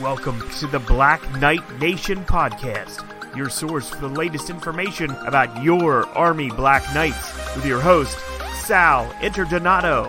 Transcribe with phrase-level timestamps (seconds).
[0.00, 3.04] Welcome to the Black Knight Nation podcast,
[3.36, 8.16] your source for the latest information about your Army Black Knights, with your host,
[8.64, 10.06] Sal Interdonato.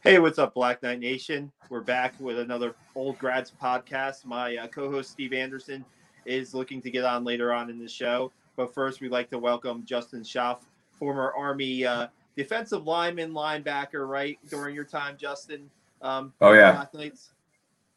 [0.00, 1.52] Hey, what's up, Black Knight Nation?
[1.70, 4.24] We're back with another Old Grads podcast.
[4.24, 5.84] My uh, co host, Steve Anderson,
[6.24, 8.32] is looking to get on later on in the show.
[8.58, 14.36] But first, we'd like to welcome Justin Schaff, former Army uh, defensive lineman, linebacker, right?
[14.50, 15.70] During your time, Justin.
[16.02, 16.84] Um, Oh, yeah.
[16.92, 17.30] Knights.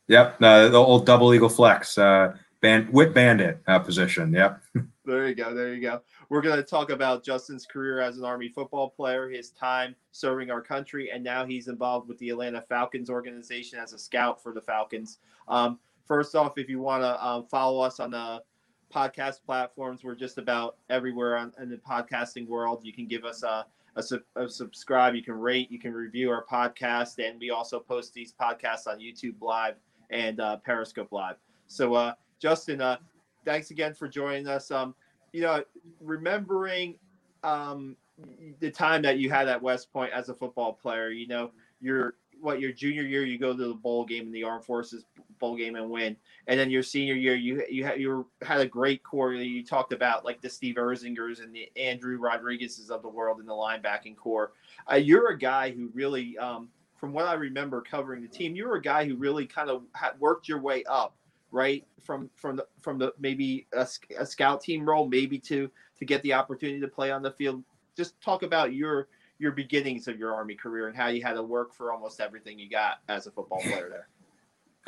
[0.08, 4.32] Yep, uh, the old double eagle flex, uh, band, whip bandit uh, position.
[4.32, 4.62] Yep.
[5.04, 5.56] There you go.
[5.56, 6.02] There you go.
[6.30, 10.52] We're going to talk about Justin's career as an Army football player, his time serving
[10.52, 14.54] our country, and now he's involved with the Atlanta Falcons organization as a scout for
[14.54, 15.18] the Falcons.
[15.48, 18.44] Um, first off, if you want to um, follow us on the
[18.92, 22.82] podcast platforms, we're just about everywhere on, in the podcasting world.
[22.84, 24.04] You can give us a, a,
[24.36, 28.34] a subscribe, you can rate, you can review our podcast, and we also post these
[28.34, 29.76] podcasts on YouTube Live
[30.10, 31.36] and uh, Periscope Live.
[31.68, 32.98] So, uh, Justin, uh,
[33.46, 34.72] thanks again for joining us.
[34.72, 34.94] Um,
[35.32, 35.64] you know,
[36.02, 36.96] remembering
[37.44, 37.96] um,
[38.60, 42.16] the time that you had at West Point as a football player, you know, your
[42.40, 45.06] what your junior year you go to the bowl game in the Armed Forces
[45.42, 46.16] bowl game and win,
[46.48, 49.34] and then your senior year you you had you had a great core.
[49.34, 53.46] You talked about like the Steve Erzingers and the Andrew Rodriguez's of the world in
[53.46, 54.54] the linebacking core.
[54.90, 58.66] Uh, you're a guy who really, um, from what I remember covering the team, you
[58.68, 61.16] were a guy who really kind of had worked your way up
[61.52, 63.86] right from from the from the maybe a,
[64.18, 67.62] a scout team role maybe to to get the opportunity to play on the field
[67.96, 71.44] just talk about your your beginnings of your army career and how you had to
[71.44, 74.08] work for almost everything you got as a football player there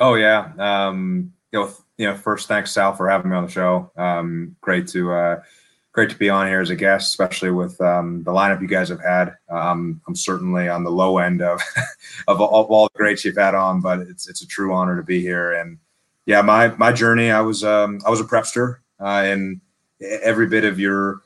[0.00, 0.52] Oh yeah.
[0.58, 3.90] Um, you know, you know, first thanks Sal for having me on the show.
[3.96, 5.42] Um, great to uh,
[5.92, 8.88] great to be on here as a guest, especially with um, the lineup you guys
[8.88, 9.36] have had.
[9.48, 11.60] Um, I'm certainly on the low end of
[12.28, 14.96] of all, of all the greats you've had on, but it's it's a true honor
[14.96, 15.52] to be here.
[15.52, 15.78] And
[16.26, 19.60] yeah, my my journey, I was um, I was a prepster, uh, and
[20.00, 21.22] every bit of your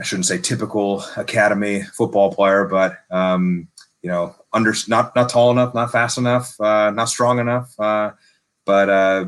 [0.00, 3.68] I shouldn't say typical academy football player, but um,
[4.02, 8.10] you know, under not not tall enough, not fast enough, uh, not strong enough, uh,
[8.64, 9.26] but uh,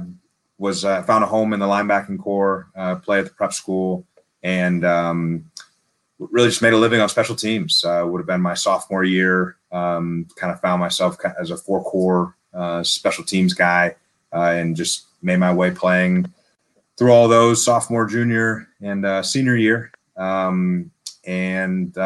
[0.59, 4.05] was uh, found a home in the linebacking core, uh, play at the prep school,
[4.43, 5.51] and um,
[6.19, 7.85] really just made a living on special teams.
[7.85, 9.57] Uh, would have been my sophomore year.
[9.71, 13.95] Um, kind of found myself as a four core uh, special teams guy,
[14.33, 16.33] and just made my way playing
[16.99, 19.93] through all those sophomore, junior, and senior year.
[20.17, 20.91] Um,
[21.25, 21.97] and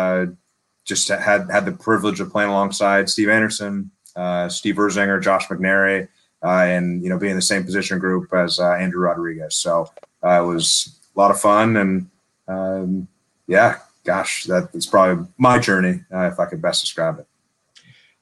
[0.89, 6.09] just had had the privilege of playing alongside Steve Anderson, uh, Steve Erzinger, Josh McNary,
[6.43, 9.55] uh, and you know being in the same position group as uh, Andrew Rodriguez.
[9.55, 9.91] So
[10.25, 12.11] uh, it was a lot of fun, and
[12.49, 13.07] um,
[13.47, 17.27] yeah, gosh, that is probably my journey uh, if I could best describe it.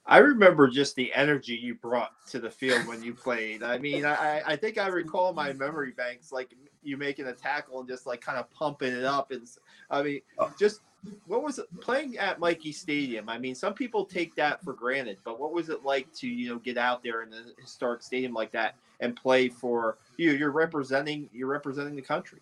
[0.06, 4.05] i remember just the energy you brought to the field when you played i mean
[4.05, 6.55] i i think i recall my memory banks like
[6.87, 9.47] you making a tackle and just like kind of pumping it up and
[9.91, 10.21] I mean
[10.59, 10.81] just
[11.26, 13.28] what was it playing at Michie Stadium?
[13.28, 16.50] I mean, some people take that for granted, but what was it like to you
[16.50, 20.32] know get out there in the historic stadium like that and play for you?
[20.32, 22.40] You're representing you're representing the country.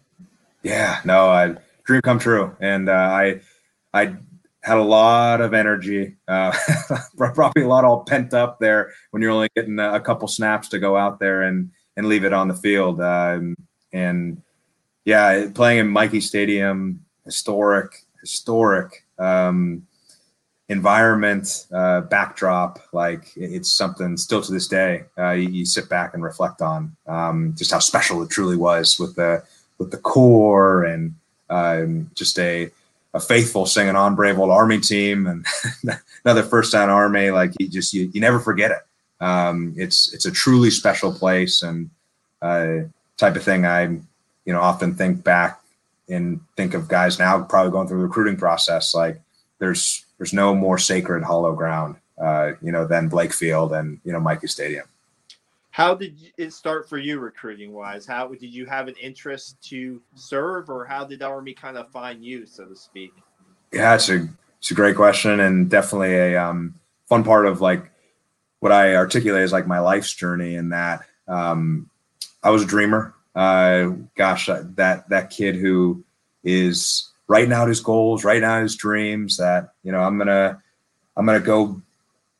[0.62, 3.40] Yeah, no, I dream come true, and uh, I
[3.92, 4.16] I
[4.62, 6.56] had a lot of energy, uh,
[7.16, 10.78] probably a lot all pent up there when you're only getting a couple snaps to
[10.78, 13.00] go out there and and leave it on the field.
[13.00, 13.56] Um,
[13.92, 14.42] and
[15.04, 19.86] yeah, playing in Michie Stadium, historic, historic um,
[20.68, 22.78] environment, uh, backdrop.
[22.92, 25.04] Like it's something still to this day.
[25.18, 28.98] Uh, you, you sit back and reflect on um, just how special it truly was
[28.98, 29.42] with the
[29.78, 31.14] with the core and
[31.50, 32.70] um, just a
[33.12, 35.46] a faithful singing on brave old army team and
[36.24, 40.26] another first time army like you just you, you never forget it um, it's it's
[40.26, 41.90] a truly special place and
[42.42, 42.78] uh,
[43.16, 45.60] type of thing i you know often think back
[46.08, 49.20] and think of guys now probably going through the recruiting process like
[49.58, 54.12] there's there's no more sacred hollow ground uh, you know than blaik field and you
[54.12, 54.86] know michie stadium
[55.70, 58.06] How did it start for you recruiting wise?
[58.06, 62.24] How did you have an interest to serve, or how did Army kind of find
[62.24, 63.12] you, so to speak?
[63.72, 64.28] Yeah, it's a
[64.60, 66.74] it's a great question and definitely a um,
[67.08, 67.90] fun part of like
[68.60, 70.54] what I articulate is like my life's journey.
[70.54, 71.90] In that um,
[72.44, 73.12] I was a dreamer.
[73.34, 76.04] Uh, gosh, that that that kid who
[76.44, 79.36] is writing out his goals, writing out his dreams.
[79.38, 80.62] That you know, I'm gonna
[81.16, 81.80] I'm gonna go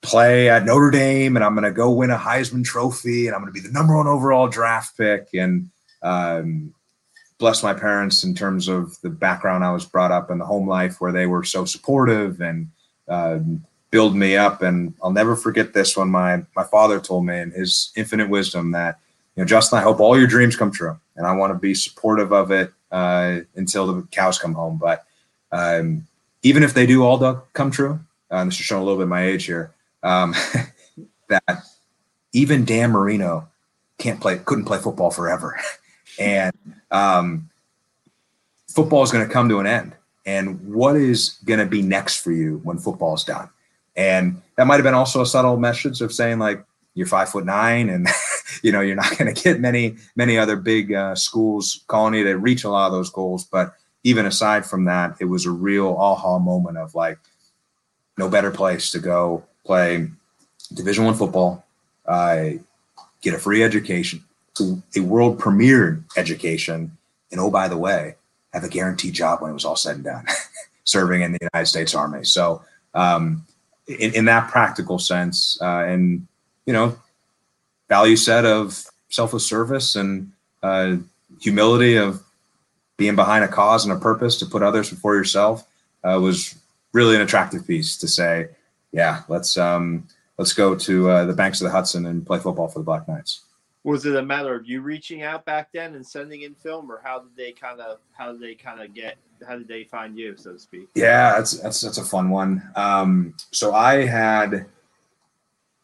[0.03, 3.53] play at Notre Dame and I'm gonna go win a Heisman Trophy and I'm gonna
[3.53, 5.71] be the number one overall draft pick and
[6.03, 6.75] um,
[7.39, 10.69] bless my parents in terms of the background I was brought up in the home
[10.69, 12.71] life where they were so supportive and
[13.09, 14.63] um, build me up.
[14.63, 18.73] And I'll never forget this when my my father told me in his infinite wisdom
[18.73, 18.99] that,
[19.37, 21.75] you know, Justin, I hope all your dreams come true, and I want to be
[21.75, 24.79] supportive of it uh, until the cows come home.
[24.81, 25.05] But
[25.51, 26.07] um,
[26.43, 27.19] even if they do all
[27.53, 27.99] come true,
[28.31, 29.73] uh, this is showing a little bit my age here.
[30.03, 30.35] Um,
[31.29, 31.65] that
[32.33, 33.49] even Dan Marino
[33.99, 35.59] can't play, couldn't play football forever,
[36.19, 36.57] and
[36.93, 37.51] um,
[38.69, 39.95] football is going to come to an end.
[40.27, 43.51] And what is going to be next for you when football is done?
[43.95, 46.65] And that might have been also a subtle message of saying like
[46.95, 48.09] you're five foot nine, and
[48.63, 52.25] you know you're not going to get many many other big uh, schools calling you
[52.25, 53.45] to reach a lot of those goals.
[53.45, 53.75] But
[54.05, 57.19] even aside from that, it was a real aha moment of like
[58.17, 60.09] no better place to go play
[60.73, 61.65] Division One football,
[62.07, 62.51] uh,
[63.23, 64.25] get a free education,
[64.97, 66.97] a world premiered education,
[67.31, 68.17] and oh by the way,
[68.53, 70.27] have a guaranteed job when it was all said and done,
[70.85, 72.25] serving in the United States Army.
[72.25, 72.63] So,
[72.95, 73.45] um,
[73.89, 76.27] in, in, that practical sense, uh, and
[76.67, 76.97] you know,
[77.89, 80.33] value set of selfless service and
[80.63, 80.97] uh,
[81.41, 82.23] humility of
[82.97, 85.67] being behind a cause and a purpose to put others before yourself
[86.05, 86.57] uh, was
[86.93, 88.49] really an attractive piece to say,
[88.93, 90.07] yeah, let's um,
[90.39, 93.07] let's go to uh, the banks of the Hudson and play football for the Black
[93.09, 93.43] Knights.
[93.83, 97.01] Was it a matter of you reaching out back then and sending in film, or
[97.05, 100.17] how did they kind of how did they kind of get how did they find
[100.17, 100.89] you, so to speak?
[100.95, 102.63] Yeah, that's that's that's a fun one.
[102.77, 104.67] Um, so I had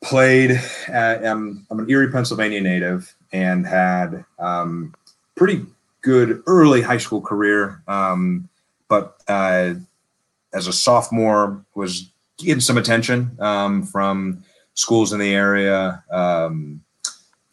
[0.02, 0.60] played.
[0.88, 4.94] At, um, I'm an Erie, Pennsylvania native, and had um,
[5.34, 5.64] pretty
[6.02, 7.82] good early high school career.
[7.86, 8.48] Um,
[8.88, 9.74] but uh,
[10.52, 14.42] as a sophomore, was getting some attention um, from
[14.74, 16.82] schools in the area, um,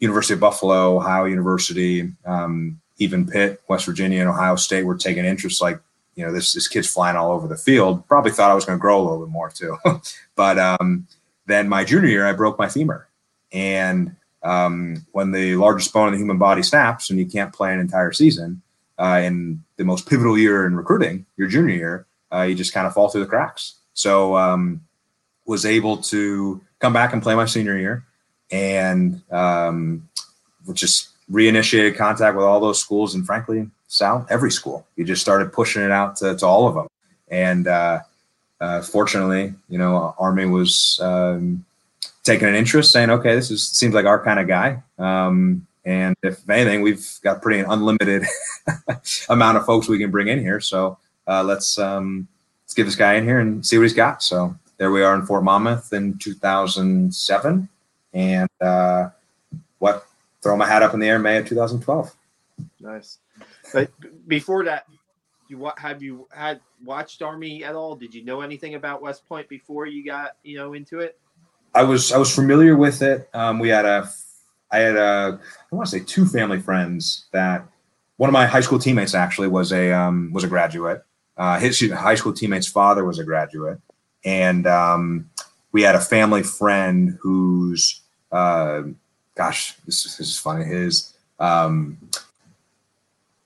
[0.00, 5.24] University of Buffalo, Ohio University, um, even Pitt, West Virginia, and Ohio State were taking
[5.24, 5.60] interest.
[5.60, 5.80] Like,
[6.14, 8.06] you know, this this kid's flying all over the field.
[8.08, 9.76] Probably thought I was going to grow a little bit more too.
[10.36, 11.06] but um,
[11.48, 13.08] then my junior year, I broke my femur,
[13.52, 17.72] and um, when the largest bone in the human body snaps and you can't play
[17.72, 18.62] an entire season,
[18.98, 22.86] uh, in the most pivotal year in recruiting, your junior year, uh, you just kind
[22.86, 23.76] of fall through the cracks.
[23.94, 24.82] So um,
[25.46, 28.04] was able to come back and play my senior year,
[28.50, 30.08] and um,
[30.72, 34.86] just reinitiated contact with all those schools, and frankly, Sal, every school.
[34.96, 36.86] You just started pushing it out to, to all of them,
[37.28, 38.00] and uh,
[38.60, 41.64] uh, fortunately, you know, Army was um,
[42.24, 46.16] taking an interest, saying, "Okay, this is seems like our kind of guy." Um, and
[46.22, 48.24] if anything, we've got pretty an unlimited
[49.28, 50.60] amount of folks we can bring in here.
[50.60, 52.28] So uh, let's um,
[52.64, 54.22] let's get this guy in here and see what he's got.
[54.22, 57.68] So there we are in Fort Monmouth in 2007,
[58.12, 59.10] and uh,
[59.78, 60.06] what
[60.42, 62.14] throw my hat up in the air May of 2012.
[62.80, 63.18] Nice.
[63.72, 63.90] But
[64.26, 64.86] before that,
[65.48, 67.96] you what have you had watched Army at all?
[67.96, 71.18] Did you know anything about West Point before you got you know into it?
[71.74, 73.28] I was I was familiar with it.
[73.34, 74.10] Um, we had a
[74.70, 75.40] I had a
[75.70, 77.66] I want to say two family friends that
[78.16, 81.02] one of my high school teammates actually was a um, was a graduate,
[81.36, 83.80] uh, his high school teammate's father was a graduate,
[84.24, 85.30] and um,
[85.72, 88.00] we had a family friend whose
[88.32, 88.82] uh,
[89.38, 90.64] gosh, this, this, is funny.
[90.64, 91.96] His um,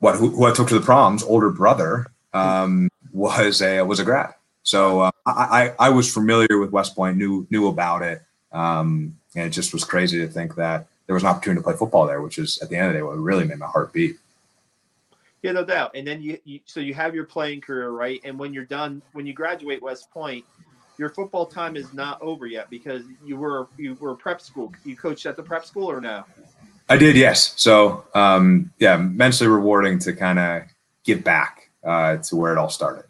[0.03, 4.05] what who, who, I took to the proms, older brother, um, was a was a
[4.05, 4.35] grad.
[4.65, 9.47] So uh, I, I was familiar with West Point, knew knew about it, um, and
[9.47, 12.21] it just was crazy to think that there was an opportunity to play football there,
[12.21, 14.17] which is at the end of the day what really made my heart beat.
[15.43, 15.93] Yeah, no doubt.
[15.95, 18.21] And then you, you, so you have your playing career, right?
[18.25, 20.45] And when you're done, when you graduate West Point,
[20.99, 24.73] your football time is not over yet because you were you were prep school.
[24.85, 26.25] You coached at the prep school or no?
[26.89, 27.55] I did, yes.
[27.57, 30.63] So um, yeah, immensely rewarding to kind of
[31.05, 33.05] get back uh, to where it all started.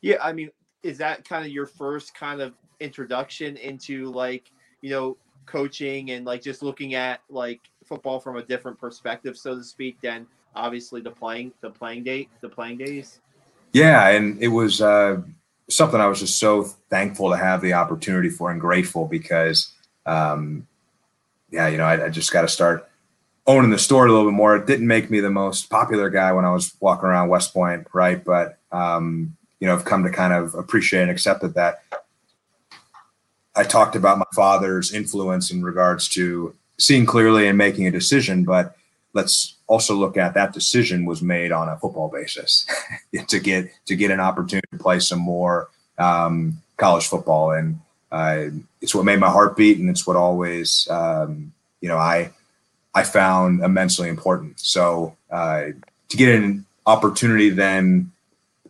[0.00, 0.50] Yeah, I mean,
[0.82, 4.50] is that kind of your first kind of introduction into like
[4.82, 9.56] you know coaching and like just looking at like football from a different perspective, so
[9.56, 13.20] to speak, than obviously the playing the playing date the playing days
[13.72, 15.20] yeah and it was uh,
[15.68, 19.72] something i was just so thankful to have the opportunity for and grateful because
[20.06, 20.66] um,
[21.50, 22.88] yeah you know i, I just got to start
[23.46, 24.56] owning the store a little bit more.
[24.56, 27.86] It didn't make me the most popular guy when i was walking around west point
[27.92, 28.24] right?
[28.24, 31.82] But um, you know i've come to kind of appreciate and accept that that
[33.54, 38.44] i talked about my father's influence in regards to seeing clearly and making a decision
[38.44, 38.76] but
[39.14, 42.66] let's also look at that decision was made on a football basis
[43.28, 47.80] to get to get an opportunity to play some more um, college football, and
[48.12, 52.32] it's what made my heart beat, and it's what always um, you know I
[52.94, 54.60] I found immensely important.
[54.60, 55.66] So uh,
[56.08, 58.12] to get an opportunity then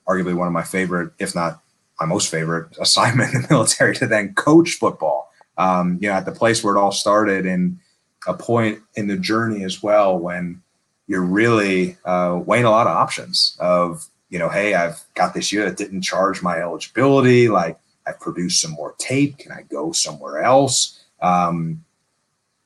[0.08, 1.60] arguably one of my favorite, if not
[2.00, 5.32] my most favorite assignment in the military to then coach football.
[5.58, 7.78] Um, you know, at the place where it all started and
[8.26, 10.60] a point in the journey as well when
[11.06, 15.52] you're really uh, weighing a lot of options of, you know, hey, I've got this
[15.52, 17.48] year that didn't charge my eligibility.
[17.48, 19.38] Like I've produced some more tape.
[19.38, 21.02] Can I go somewhere else?
[21.20, 21.84] Um,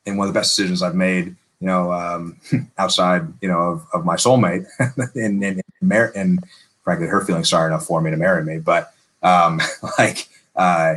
[0.07, 2.37] and one of the best decisions I've made, you know, um,
[2.79, 4.67] outside, you know, of, of my soulmate
[5.15, 6.45] and, and, and, and
[6.83, 8.59] frankly, her feeling sorry enough for me to marry me.
[8.59, 8.93] But
[9.23, 9.61] um,
[9.99, 10.97] like, uh,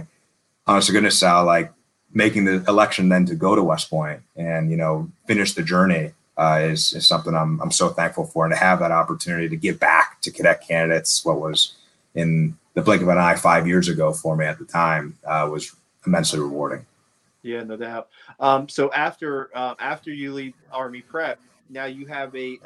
[0.67, 1.71] honest to goodness, Sal, like
[2.13, 6.11] making the election then to go to West Point and you know finish the journey
[6.37, 9.55] uh, is is something I'm I'm so thankful for, and to have that opportunity to
[9.55, 11.73] give back to cadet candidates, what was
[12.15, 15.47] in the blink of an eye five years ago for me at the time uh,
[15.51, 15.75] was
[16.05, 16.85] immensely rewarding.
[17.43, 18.09] Yeah, no doubt.
[18.39, 21.39] Um, so after uh, after you leave Army Prep,
[21.69, 22.59] now you have a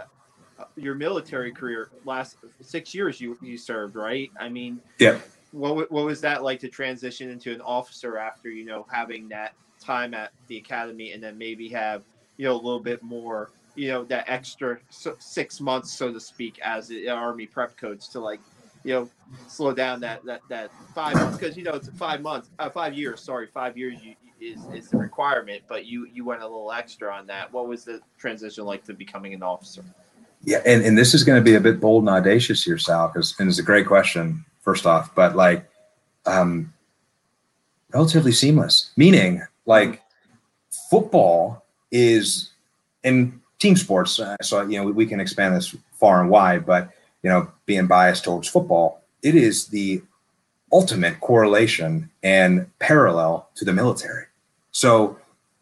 [0.60, 4.30] uh, your military career last six years you you served, right?
[4.40, 5.20] I mean, yeah.
[5.52, 9.54] What what was that like to transition into an officer after you know having that
[9.80, 12.04] time at the academy and then maybe have
[12.38, 16.60] you know a little bit more you know that extra six months so to speak
[16.64, 18.40] as an army prep coach to like
[18.88, 19.10] you know
[19.48, 22.94] slow down that that that five months because you know it's five months uh, five
[22.94, 26.72] years sorry five years you, is is the requirement but you you went a little
[26.72, 29.84] extra on that what was the transition like to becoming an officer
[30.44, 33.08] yeah, and, and this is going to be a bit bold and audacious here, Sal,
[33.08, 35.70] because and it's a great question, first off, but like
[36.26, 36.74] um
[37.94, 38.92] relatively seamless.
[38.96, 40.02] Meaning like
[40.90, 42.52] football is
[43.04, 44.20] in team sports.
[44.20, 46.92] Uh, so you know we, we can expand this far and wide, but
[47.28, 50.02] you know, being biased towards football, it is the
[50.72, 54.24] ultimate correlation and parallel to the military.
[54.72, 55.20] So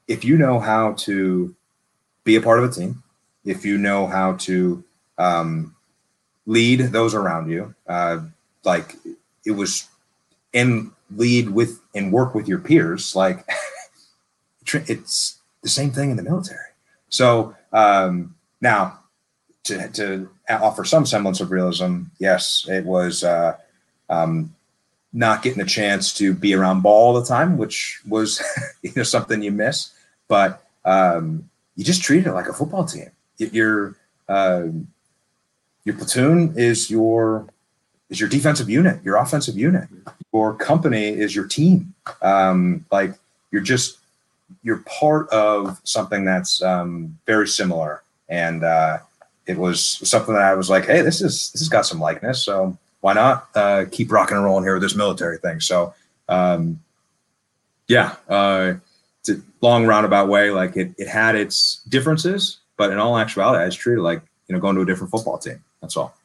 [0.08, 1.56] if you know how to
[2.24, 3.02] be a part of a team,
[3.46, 4.84] if you know how to
[5.18, 5.76] um,
[6.46, 8.20] lead those around you, uh,
[8.64, 8.98] like
[9.44, 9.88] it was,
[10.54, 13.44] and lead with and work with your peers, like
[14.72, 16.70] it's the same thing in the military.
[17.10, 19.00] So um, now,
[19.66, 23.58] to, to offer some semblance of realism, yes, it was uh,
[24.10, 24.54] um,
[25.14, 28.42] not getting a chance to be around ball all the time, which was
[28.82, 29.92] you know something you miss.
[30.28, 33.96] But um, you just treat it like a football team your
[34.28, 34.68] uh,
[35.84, 37.48] your platoon is your
[38.10, 39.88] is your defensive unit, your offensive unit.
[40.34, 41.94] Your company is your team.
[42.22, 43.14] Um, like
[43.52, 44.00] you're just
[44.64, 49.00] you're part of something that's um, very similar, and uh,
[49.48, 52.44] it was something that I was like, hey, this is this has got some likeness,
[52.44, 55.60] so why not uh, keep rocking and rolling here with this military thing?
[55.60, 55.94] So
[56.28, 56.80] um,
[57.88, 58.74] yeah, uh,
[59.20, 60.50] it's a long roundabout way.
[60.52, 64.56] Like it, it had its differences, but in all actuality, I was treated like you
[64.56, 65.64] know going to a different football team.
[65.82, 66.16] That's all.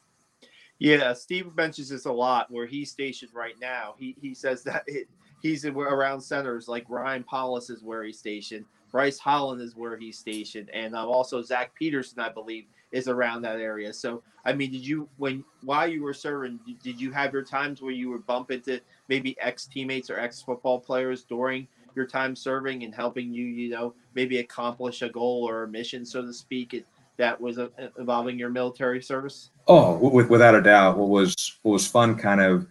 [0.79, 2.49] Yeah, Steve mentions this a lot.
[2.49, 5.07] Where he's stationed right now, he he says that it,
[5.41, 8.65] he's around centers like Ryan Paulus is where he's stationed.
[8.91, 13.41] Bryce Holland is where he's stationed, and um, also Zach Peterson, I believe, is around
[13.43, 13.93] that area.
[13.93, 17.81] So, I mean, did you when while you were serving, did you have your times
[17.81, 22.35] where you would bump into maybe ex teammates or ex football players during your time
[22.35, 26.33] serving and helping you, you know, maybe accomplish a goal or a mission, so to
[26.33, 26.85] speak,
[27.17, 27.67] that was uh,
[27.99, 29.51] involving your military service?
[29.67, 30.97] Oh, without a doubt.
[30.97, 32.65] What was what was fun, kind of,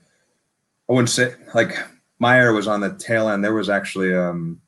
[0.89, 1.77] I wouldn't say like
[2.19, 3.45] my era was on the tail end.
[3.45, 4.61] There was actually um,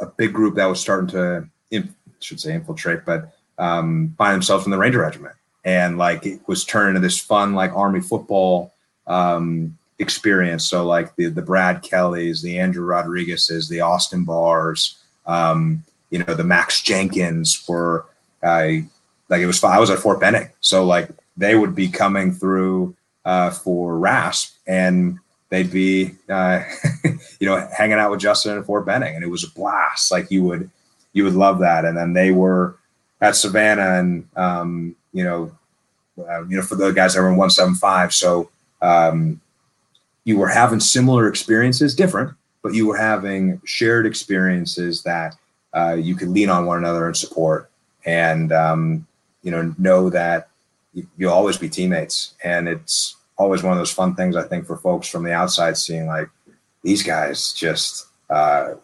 [0.00, 4.64] a big group that was starting to, in, should say, infiltrate, but um, find themselves
[4.64, 8.72] in the Ranger Regiment, and like it was turned into this fun like Army football
[9.06, 10.64] um, experience.
[10.64, 16.34] So like the the Brad Kellys, the Andrew Rodriguez's, the Austin Bars, um, you know,
[16.34, 18.06] the Max Jenkins for
[18.42, 18.86] I
[19.28, 20.48] like it was I was at Fort Benning.
[20.60, 25.18] So like they would be coming through uh, for RASP and
[25.50, 26.62] they'd be uh,
[27.38, 30.10] you know hanging out with Justin at Fort Benning and it was a blast.
[30.10, 30.70] Like you would
[31.12, 31.84] you would love that.
[31.84, 32.76] And then they were
[33.20, 35.52] at Savannah and um, you know
[36.18, 38.12] uh, you know for the guys that were in 175.
[38.14, 38.50] So
[38.82, 39.40] um,
[40.24, 45.36] you were having similar experiences, different, but you were having shared experiences that
[45.74, 47.70] uh, you could lean on one another and support,
[48.04, 49.06] and um,
[49.42, 50.48] you know know that
[51.16, 52.34] you'll always be teammates.
[52.42, 55.76] And it's always one of those fun things I think for folks from the outside
[55.76, 56.28] seeing like
[56.82, 58.74] these guys just uh,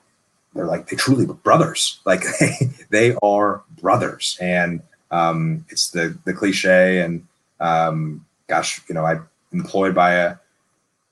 [0.56, 2.00] they're like they truly brothers.
[2.04, 2.24] Like
[2.90, 7.00] they are brothers, and um, it's the the cliche.
[7.00, 7.26] And
[7.60, 10.36] um, gosh, you know, I'm employed by a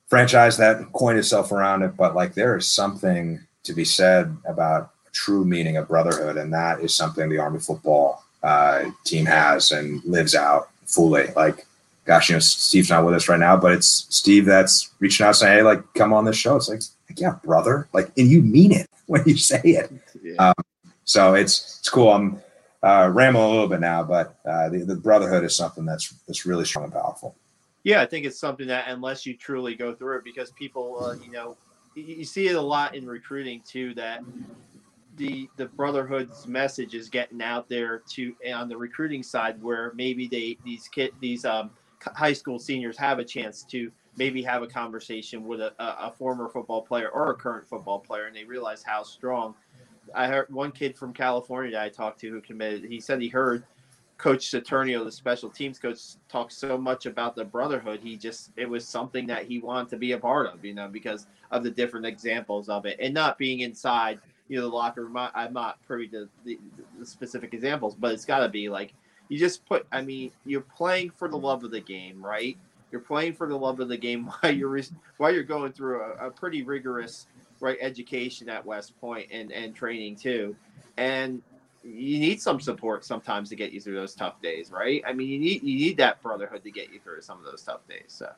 [0.08, 4.90] franchise that coined itself around it, but like there is something to be said about
[5.12, 10.04] true meaning of brotherhood, and that is something the Army football uh, team has and
[10.04, 11.28] lives out fully.
[11.34, 11.66] Like,
[12.04, 15.36] gosh, you know, Steve's not with us right now, but it's Steve that's reaching out
[15.36, 16.82] saying, "Hey, like, come on this show." It's like,
[17.14, 19.92] like yeah, brother, like, and you mean it when you say it.
[20.22, 20.34] Yeah.
[20.36, 20.54] Um,
[21.04, 22.10] so it's it's cool.
[22.10, 22.40] I'm
[22.82, 26.46] uh, rambling a little bit now, but uh, the, the brotherhood is something that's that's
[26.46, 27.34] really strong and powerful.
[27.82, 31.14] Yeah, I think it's something that unless you truly go through it, because people, uh,
[31.22, 31.56] you know,
[31.94, 34.22] you see it a lot in recruiting too that
[35.16, 40.26] the the brotherhood's message is getting out there to on the recruiting side where maybe
[40.26, 41.70] they these kid these um,
[42.14, 46.48] high school seniors have a chance to maybe have a conversation with a, a, former
[46.48, 49.54] football player or a current football player and they realize how strong
[50.14, 53.28] i heard one kid from california that i talked to who committed he said he
[53.28, 53.64] heard
[54.16, 58.68] coach saturnio the special teams coach talk so much about the brotherhood he just it
[58.68, 61.70] was something that he wanted to be a part of you know because of the
[61.70, 65.16] different examples of it and not being inside you know the locker room.
[65.16, 66.58] I'm not privy to the,
[66.98, 68.94] the specific examples, but it's got to be like
[69.28, 69.86] you just put.
[69.90, 72.56] I mean, you're playing for the love of the game, right?
[72.94, 74.80] You're playing for the love of the game while you're
[75.16, 77.26] while you're going through a, a pretty rigorous
[77.58, 80.54] right education at West Point and and training too,
[80.96, 81.42] and
[81.82, 85.02] you need some support sometimes to get you through those tough days, right?
[85.04, 87.62] I mean, you need you need that brotherhood to get you through some of those
[87.62, 88.04] tough days.
[88.06, 88.30] So,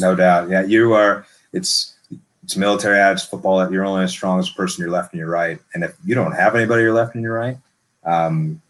[0.00, 1.24] no doubt, yeah, you are.
[1.52, 1.94] It's
[2.42, 5.60] it's military ads football you're only as strong as person your left and your right.
[5.74, 7.58] And if you don't have anybody your left and your right,
[8.02, 8.60] um,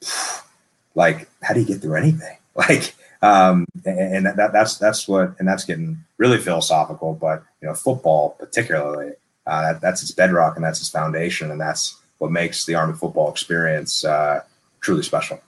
[0.94, 2.36] like how do you get through anything?
[2.56, 7.14] Like, um, and, that, that's that's what, and that's getting really philosophical.
[7.14, 9.12] But you know, football particularly,
[9.46, 12.94] uh, that, that's its bedrock and that's its foundation, and that's what makes the Army
[12.94, 14.42] football experience uh,
[14.80, 15.40] truly special.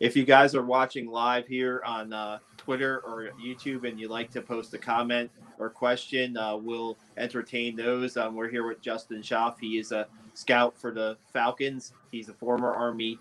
[0.00, 4.30] If you guys are watching live here on uh, Twitter or YouTube and you'd like
[4.32, 8.16] to post a comment or question, uh, we'll entertain those.
[8.16, 9.58] Um, we're here with Justin Schaff.
[9.60, 11.92] He is a scout for the Falcons.
[12.10, 13.18] He's a former Army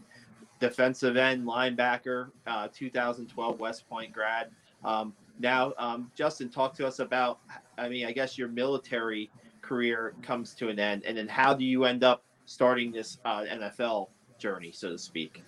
[0.63, 4.49] defensive end linebacker, uh, 2012 West Point grad.
[4.85, 7.39] Um, now, um, Justin, talk to us about,
[7.77, 9.29] I mean, I guess your military
[9.61, 13.41] career comes to an end, and then how do you end up starting this uh,
[13.41, 14.07] NFL
[14.39, 15.43] journey, so to speak?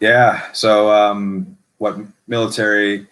[0.00, 0.50] Yeah.
[0.52, 3.06] So, um, what military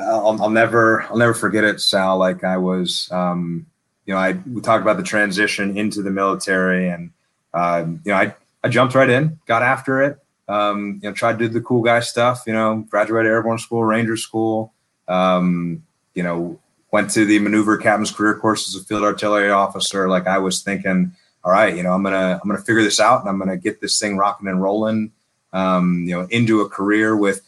[0.00, 2.16] I'll, I'll, never I'll never forget it, Sal.
[2.16, 3.66] Like I was, um,
[4.06, 7.10] you know, I we talked about the transition into the military, and
[7.52, 8.34] uh, you know, I
[8.64, 10.18] I jumped right in, got after it.
[10.48, 12.44] Um, you know, tried to do the cool guy stuff.
[12.46, 14.72] You know, graduated airborne school, Ranger school.
[15.06, 15.82] Um,
[16.14, 16.58] you know,
[16.90, 20.08] went to the maneuver captain's career course as a field artillery officer.
[20.08, 21.12] Like I was thinking,
[21.44, 23.80] all right, you know, I'm gonna I'm gonna figure this out, and I'm gonna get
[23.80, 25.12] this thing rocking and rolling.
[25.52, 27.40] Um, you know, into a career with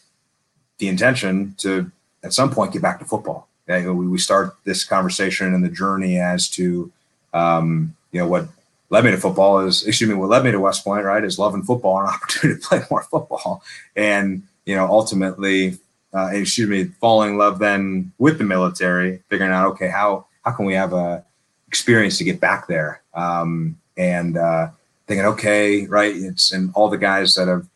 [0.78, 1.90] the intention to
[2.24, 3.48] at some point get back to football.
[3.66, 6.90] we, we start this conversation and the journey as to
[7.32, 8.48] um, you know what
[8.90, 11.38] led me to football is excuse me what led me to West Point right is
[11.38, 13.62] loving football and opportunity to play more football.
[13.96, 15.78] And you know ultimately
[16.12, 20.52] uh, excuse me falling in love then with the military figuring out okay how how
[20.52, 21.24] can we have a
[21.68, 23.02] experience to get back there?
[23.14, 24.70] Um, and uh,
[25.06, 27.66] thinking okay right it's and all the guys that have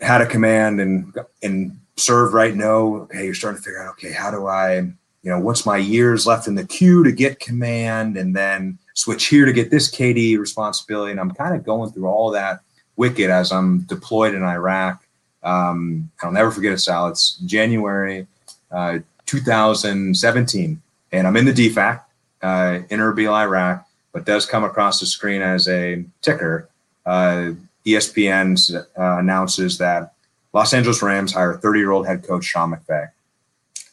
[0.00, 4.12] had a command and and served right know okay you're starting to figure out okay
[4.12, 4.86] how do i
[5.22, 9.26] you know what's my years left in the queue to get command and then switch
[9.26, 12.60] here to get this kd responsibility and i'm kind of going through all that
[12.96, 15.02] wicked as i'm deployed in iraq
[15.42, 18.26] um, i'll never forget it sal it's january
[18.70, 20.80] uh, 2017
[21.12, 22.02] and i'm in the dfac
[22.42, 26.68] uh, in erbil iraq but does come across the screen as a ticker
[27.06, 27.50] uh,
[27.86, 30.12] espn uh, announces that
[30.52, 33.08] Los Angeles Rams hire 30 year old head coach Sean McVay.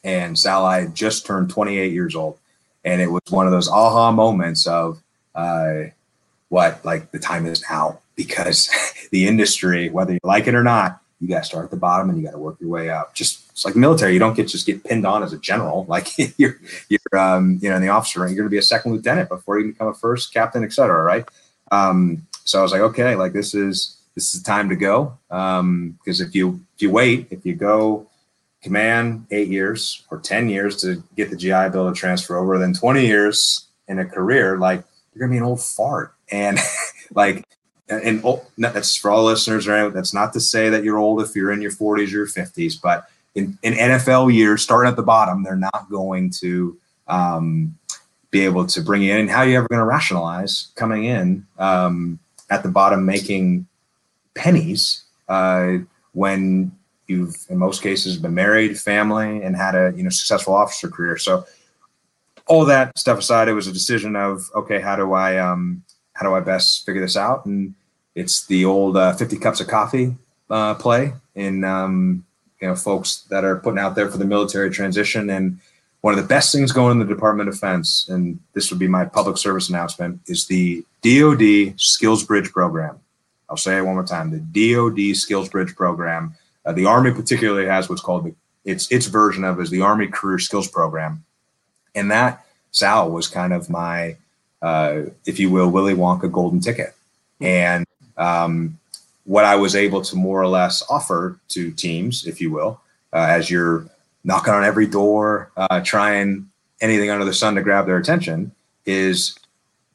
[0.03, 2.37] And Sal, I had just turned 28 years old.
[2.85, 5.01] And it was one of those aha moments of
[5.35, 5.83] uh,
[6.47, 8.69] what, like, the time is now because
[9.11, 12.09] the industry, whether you like it or not, you got to start at the bottom
[12.09, 13.13] and you got to work your way up.
[13.13, 15.85] Just it's like military, you don't get just get pinned on as a general.
[15.89, 16.07] Like
[16.37, 16.57] you're,
[16.87, 19.59] you're, um, you know, in the officer you're going to be a second lieutenant before
[19.59, 21.03] you become a first captain, et cetera.
[21.03, 21.25] Right.
[21.71, 25.17] Um, so I was like, okay, like this is, this is the time to go.
[25.27, 28.08] Because um, if you if you wait, if you go
[28.61, 32.73] command eight years or ten years to get the GI Bill to transfer over, then
[32.73, 36.13] twenty years in a career, like you're gonna be an old fart.
[36.31, 36.59] And
[37.13, 37.45] like,
[37.89, 39.91] and oh, that's for all listeners, right?
[39.91, 42.79] That's not to say that you're old if you're in your 40s or your 50s,
[42.79, 47.77] but in, in NFL years, starting at the bottom, they're not going to um,
[48.31, 49.21] be able to bring you in.
[49.21, 52.19] And how are you ever going to rationalize coming in um,
[52.49, 53.67] at the bottom, making
[54.35, 55.77] pennies uh,
[56.13, 56.71] when
[57.09, 61.17] you've in most cases been married family and had a you know successful officer career
[61.17, 61.45] so
[62.47, 66.27] all that stuff aside it was a decision of okay how do i um how
[66.27, 67.73] do i best figure this out and
[68.15, 70.15] it's the old uh, 50 cups of coffee
[70.49, 72.25] uh, play in um
[72.61, 75.29] you know folks that are putting out there for the military transition.
[75.29, 75.59] And
[76.01, 78.87] one of the best things going in the Department of Defense, and this would be
[78.87, 82.99] my public service announcement, is the DoD Skills Bridge program.
[83.49, 86.35] I'll say it one more time: the DoD Skills Bridge program.
[86.69, 90.05] Uh, the Army particularly has what's called the its its version of is the Army
[90.05, 91.23] Career Skills Program,
[91.95, 94.15] and that Sal was kind of my,
[94.61, 96.93] uh, if you will, Willy Wonka golden ticket,
[97.41, 98.77] and um,
[99.25, 102.79] what I was able to more or less offer to teams, if you will,
[103.13, 103.87] uh, as you're
[104.23, 106.47] knocking on every door, uh, trying
[106.81, 108.51] anything under the sun to grab their attention,
[108.85, 109.39] is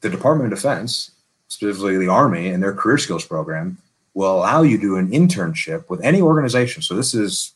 [0.01, 1.11] the Department of Defense,
[1.47, 3.77] specifically the Army and their career skills program,
[4.15, 6.81] will allow you to do an internship with any organization.
[6.81, 7.53] So this is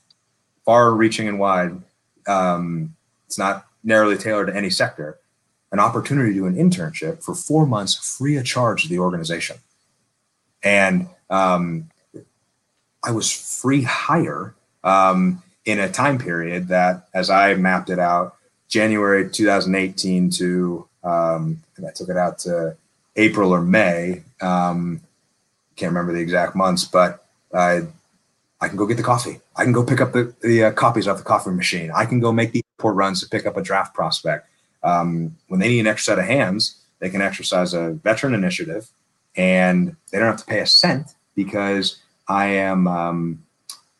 [0.66, 1.82] far reaching and wide.
[2.28, 2.96] Um,
[3.26, 5.18] it's not narrowly tailored to any sector.
[5.72, 9.58] An opportunity to do an internship for four months free of charge to the organization.
[10.62, 11.90] And um,
[13.04, 18.36] I was free hire um, in a time period that, as I mapped it out,
[18.68, 22.76] January 2018 to, um, I took it out to
[23.16, 24.24] April or May.
[24.42, 25.02] Um,
[25.80, 27.82] can't remember the exact months, but uh,
[28.62, 29.40] I can go get the coffee.
[29.56, 31.92] I can go pick up the, the uh, copies off the coffee machine.
[31.96, 34.48] I can go make the airport runs to pick up a draft prospect.
[34.84, 38.90] Um, when they need an extra set of hands, they can exercise a veteran initiative
[39.36, 43.46] and they don't have to pay a cent because I am um,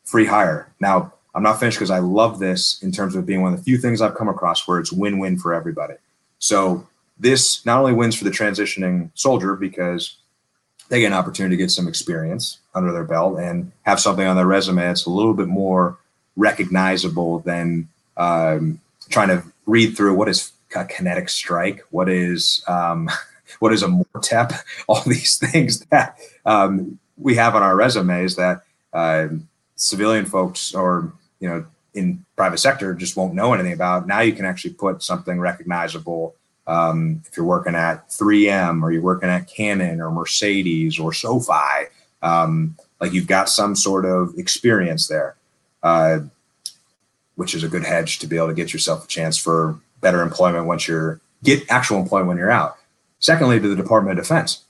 [0.04, 0.72] free hire.
[0.80, 3.64] Now, I'm not finished because I love this in terms of being one of the
[3.64, 5.94] few things I've come across where it's win win for everybody.
[6.38, 6.86] So,
[7.18, 10.16] this not only wins for the transitioning soldier because
[10.90, 14.36] they get an opportunity to get some experience under their belt and have something on
[14.36, 15.96] their resume that's a little bit more
[16.36, 23.08] recognizable than um, trying to read through what is a kinetic strike, what is um,
[23.60, 24.52] what is a MORTEP,
[24.88, 29.28] all these things that um, we have on our resumes that uh,
[29.76, 34.06] civilian folks or you know in private sector just won't know anything about.
[34.06, 36.34] Now you can actually put something recognizable.
[36.66, 41.88] Um, if you're working at 3M or you're working at Canon or Mercedes or SoFi,
[42.22, 45.36] um, like you've got some sort of experience there,
[45.82, 46.20] uh,
[47.34, 50.22] which is a good hedge to be able to get yourself a chance for better
[50.22, 52.76] employment once you're get actual employment when you're out.
[53.18, 54.64] Secondly, to the Department of Defense.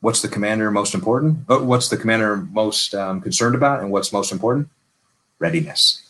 [0.00, 1.48] What's the commander most important?
[1.48, 3.80] What's the commander most um, concerned about?
[3.80, 4.68] And what's most important?
[5.38, 6.08] Readiness.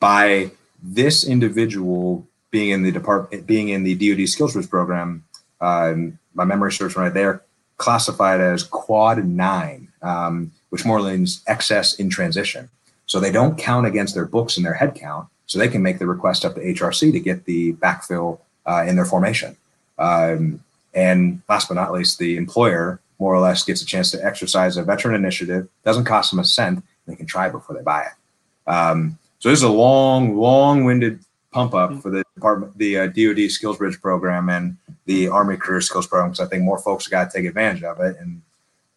[0.00, 0.52] By
[0.82, 5.24] this individual being in the department, being in the DoD Skills Bridge program,
[5.60, 7.42] um, my memory serves right there,
[7.78, 12.68] classified as Quad Nine, um, which more means excess in transition.
[13.06, 15.98] So they don't count against their books and their head count, so they can make
[15.98, 19.56] the request up to HRC to get the backfill uh, in their formation.
[19.98, 20.62] Um,
[20.94, 24.76] and last but not least, the employer more or less gets a chance to exercise
[24.76, 25.68] a veteran initiative.
[25.84, 26.84] Doesn't cost them a cent.
[27.06, 28.70] They can try before they buy it.
[28.70, 31.18] Um, so this is a long, long-winded
[31.52, 35.80] pump up for the department, the uh, DoD Skills Bridge program and the Army Career
[35.80, 38.16] Skills program because I think more folks got to take advantage of it.
[38.18, 38.42] And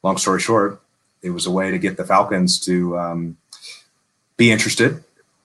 [0.03, 0.81] long story short,
[1.21, 3.37] it was a way to get the Falcons to um,
[4.37, 5.03] be interested,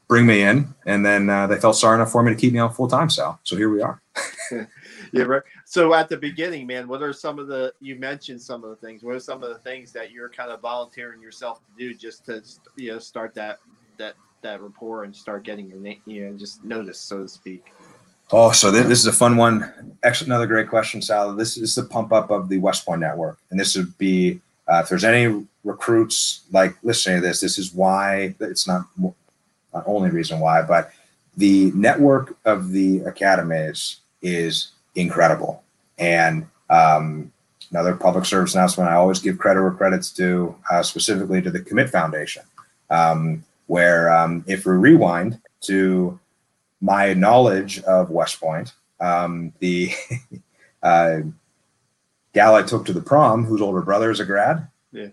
[0.08, 2.58] bring me in, and then uh, they felt sorry enough for me to keep me
[2.58, 3.10] on full time.
[3.10, 4.00] So, so here we are.
[5.12, 5.42] yeah, right.
[5.64, 8.76] So at the beginning, man, what are some of the you mentioned some of the
[8.76, 9.02] things?
[9.02, 12.26] What are some of the things that you're kind of volunteering yourself to do just
[12.26, 12.42] to
[12.76, 13.58] you know start that
[13.98, 17.72] that that rapport and start getting your name, you know, just notice, so to speak.
[18.32, 19.96] Oh, so this, this is a fun one.
[20.04, 21.34] Actually, another great question, Sal.
[21.34, 24.80] This is the pump up of the West Point network, and this would be uh,
[24.84, 27.40] if there's any recruits like listening to this.
[27.40, 28.84] This is why it's not
[29.74, 30.92] not only reason why, but
[31.36, 35.62] the network of the academies is incredible.
[35.98, 37.32] And um,
[37.72, 41.60] another public service announcement: I always give credit where credit's due, uh, specifically to the
[41.60, 42.44] Commit Foundation.
[42.90, 46.18] Um, where um, if we rewind to
[46.80, 49.92] my knowledge of West Point, um, the
[50.82, 51.20] uh,
[52.34, 55.10] gal I took to the prom, whose older brother is a grad, yeah.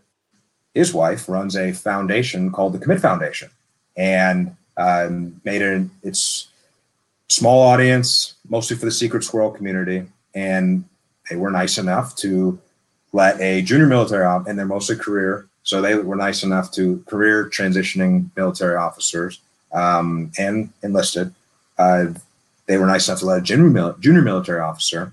[0.73, 3.51] his wife runs a foundation called the Commit Foundation,
[3.95, 6.47] and um, made it its
[7.27, 10.83] small audience, mostly for the Secret Squirrel community, and
[11.29, 12.59] they were nice enough to
[13.13, 17.03] let a junior military op, and they're mostly career so they were nice enough to
[17.07, 19.41] career transitioning military officers
[19.73, 21.35] um, and enlisted.
[21.77, 22.05] Uh,
[22.67, 25.11] they were nice enough to let a junior, mil- junior military officer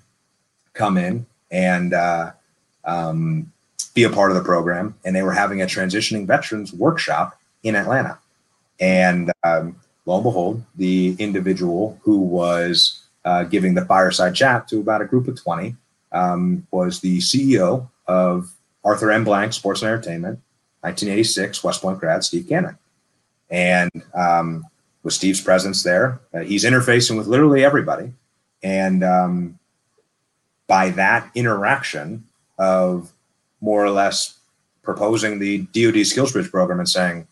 [0.73, 2.31] come in and uh,
[2.85, 3.51] um,
[3.95, 4.95] be a part of the program.
[5.05, 8.21] And they were having a transitioning veterans workshop in Atlanta.
[8.79, 9.75] And um,
[10.07, 15.07] lo and behold, the individual who was uh, giving the fireside chat to about a
[15.07, 15.75] group of 20
[16.12, 18.53] um, was the CEO of
[18.85, 19.25] Arthur M.
[19.25, 20.40] Blank Sports and Entertainment,
[20.85, 22.77] 1986, West Point grad Steve Cannon.
[23.51, 24.66] And um,
[25.03, 28.12] with Steve's presence there, uh, he's interfacing with literally everybody.
[28.62, 29.59] And um,
[30.66, 32.25] by that interaction
[32.59, 33.12] of
[33.61, 34.38] more or less
[34.83, 37.27] proposing the DoD Skills Bridge program and saying,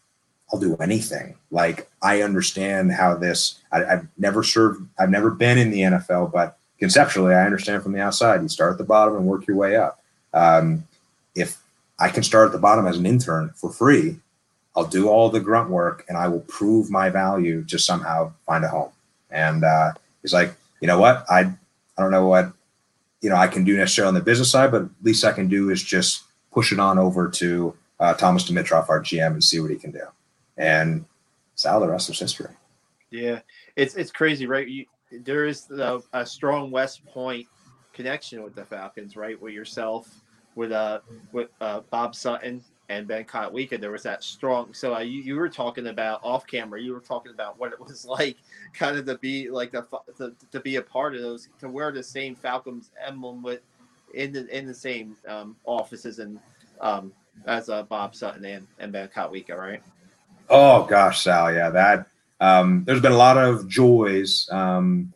[0.52, 1.34] I'll do anything.
[1.50, 3.58] Like I understand how this.
[3.70, 4.86] I, have never served.
[4.98, 8.42] I've never been in the NFL, but conceptually, I understand from the outside.
[8.42, 10.02] You start at the bottom and work your way up.
[10.34, 10.86] Um,
[11.34, 11.61] if
[12.02, 14.16] I can start at the bottom as an intern for free,
[14.74, 18.64] I'll do all the grunt work and I will prove my value to somehow find
[18.64, 18.90] a home.
[19.30, 21.24] And uh, he's like, you know what?
[21.30, 21.40] I
[21.96, 22.52] I don't know what
[23.20, 25.46] you know I can do necessarily on the business side, but at least I can
[25.46, 29.60] do is just push it on over to uh, Thomas Dimitroff, our GM, and see
[29.60, 30.04] what he can do.
[30.56, 31.04] And
[31.54, 32.50] Sal, the rest is history.
[33.10, 33.40] Yeah,
[33.76, 34.66] it's it's crazy, right?
[34.66, 37.46] You, there is a, a, strong West Point
[37.92, 39.40] connection with the Falcons, right?
[39.40, 40.08] With yourself,
[40.54, 41.00] with uh,
[41.32, 44.74] with uh, Bob Sutton and Ben Kotwica, there was that strong.
[44.74, 46.80] So uh, you, you were talking about off camera.
[46.80, 48.36] You were talking about what it was like,
[48.74, 49.86] kind of to be like the
[50.18, 53.60] to, to be a part of those, to wear the same Falcons emblem with
[54.14, 56.38] in the in the same um, offices and
[56.80, 57.12] um,
[57.46, 59.82] as uh, Bob Sutton and, and Ben Kotwica, right?
[60.48, 62.06] Oh gosh, Sal, yeah, that
[62.40, 65.12] um, there's been a lot of joys um,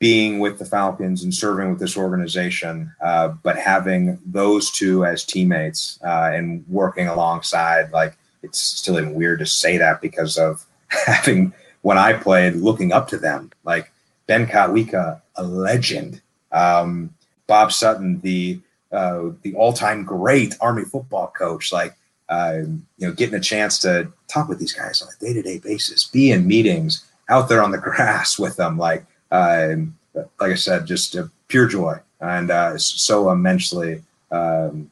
[0.00, 5.24] being with the Falcons and serving with this organization, uh, but having those two as
[5.24, 10.64] teammates uh, and working alongside, like it's still even weird to say that because of
[10.88, 13.92] having when I played, looking up to them, like
[14.26, 16.20] Ben Kotwica, a legend.
[16.50, 17.14] Um,
[17.46, 18.60] Bob Sutton, the
[18.92, 21.94] uh, the all time great Army football coach, like
[22.30, 22.60] uh,
[22.96, 25.58] you know, getting a chance to talk with these guys on a day to day
[25.58, 29.74] basis, be in meetings, out there on the grass with them, like uh,
[30.14, 34.90] like I said, just a pure joy and uh, so immensely, um,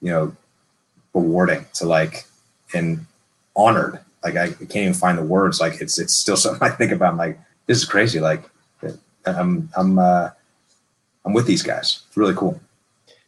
[0.00, 0.36] you know,
[1.12, 2.24] rewarding to like
[2.74, 3.06] and
[3.54, 4.00] honored.
[4.24, 5.60] Like I can't even find the words.
[5.60, 7.12] Like it's it's still something I think about.
[7.12, 8.20] I'm like this is crazy.
[8.20, 8.44] Like
[9.26, 10.30] I'm I'm uh,
[11.24, 12.02] I'm with these guys.
[12.08, 12.60] It's really cool.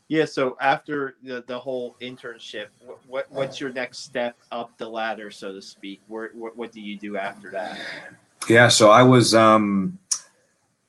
[0.09, 0.27] Yeah.
[0.27, 5.31] So after the, the whole internship, what, what what's your next step up the ladder,
[5.31, 6.01] so to speak?
[6.09, 7.79] Where, what what do you do after that?
[8.48, 8.68] Yeah.
[8.68, 9.98] So I was um,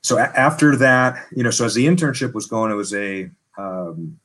[0.03, 3.29] so a- after that, you know, so as the internship was going, it was a
[3.57, 4.19] um,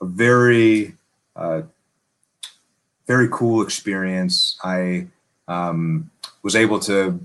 [0.00, 0.94] a very
[1.36, 1.62] uh,
[3.06, 4.58] very cool experience.
[4.64, 5.06] I
[5.46, 6.10] um,
[6.42, 7.20] was able to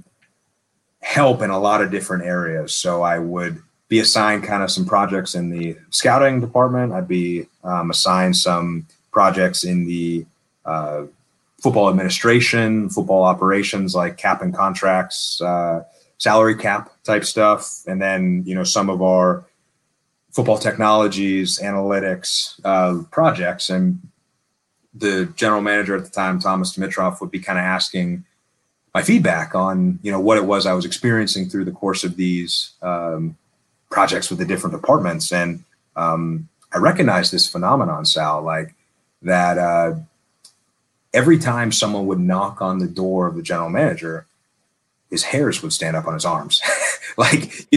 [1.01, 2.73] help in a lot of different areas.
[2.73, 6.93] So I would be assigned kind of some projects in the scouting department.
[6.93, 10.25] I'd be um, assigned some projects in the
[10.65, 11.05] uh,
[11.61, 15.83] football administration, football operations, like cap and contracts, uh,
[16.19, 19.45] salary cap type stuff, and then you know some of our
[20.31, 23.69] football technologies, analytics uh, projects.
[23.69, 23.99] And
[24.93, 28.25] the general manager at the time, Thomas Dimitroff, would be kind of asking
[28.93, 32.15] my feedback on you know what it was I was experiencing through the course of
[32.15, 33.37] these um,
[33.89, 35.31] projects with the different departments.
[35.31, 35.63] And
[35.95, 38.75] um, I recognize this phenomenon, Sal, like
[39.21, 39.95] that uh,
[41.13, 44.25] every time someone would knock on the door of the general manager,
[45.09, 46.61] his hairs would stand up on his arms.
[47.17, 47.67] like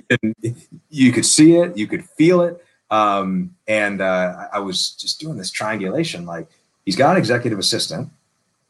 [0.90, 2.64] you, could see it, you could feel it.
[2.90, 6.26] Um, and uh, I was just doing this triangulation.
[6.26, 6.48] Like
[6.84, 8.10] he's got an executive assistant,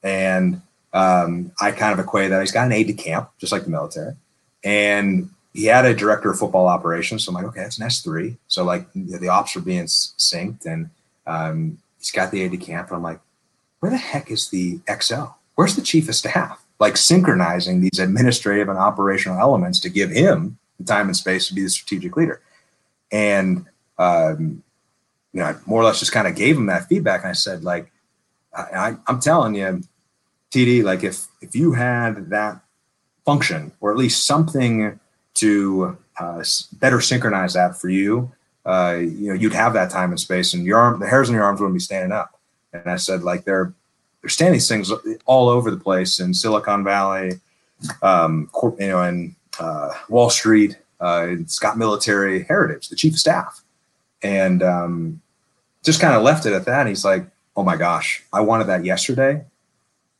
[0.02, 3.64] and um, I kind of equate that he's got an aide de camp, just like
[3.64, 4.14] the military.
[4.62, 7.24] And he had a director of football operations.
[7.24, 8.36] So I'm like, okay, that's an S3.
[8.48, 10.90] So like the ops are being synced and
[11.26, 12.88] um, he's got the aide de camp.
[12.88, 13.20] And I'm like,
[13.80, 15.24] where the heck is the XL?
[15.54, 16.61] Where's the chief of staff?
[16.82, 21.54] Like synchronizing these administrative and operational elements to give him the time and space to
[21.54, 22.40] be the strategic leader.
[23.12, 23.66] And,
[23.98, 24.62] um,
[25.32, 27.20] you know, I more or less just kind of gave him that feedback.
[27.22, 27.92] And I said, like,
[28.54, 29.82] I, I'm telling you,
[30.50, 32.60] TD, like if, if you had that
[33.24, 34.98] function or at least something
[35.34, 36.42] to uh,
[36.72, 38.32] better synchronize that for you,
[38.66, 41.34] uh, you know, you'd have that time and space, and your arm, the hairs on
[41.34, 42.38] your arms wouldn't be standing up.
[42.72, 43.72] And I said, like, they're
[44.22, 44.90] they're standing things
[45.26, 47.40] all over the place in Silicon Valley,
[48.02, 50.78] um, you know, in uh, Wall Street.
[51.00, 53.62] Uh, it's got military heritage, the chief of staff,
[54.22, 55.20] and um,
[55.82, 56.86] just kind of left it at that.
[56.86, 59.44] he's like, "Oh my gosh, I wanted that yesterday,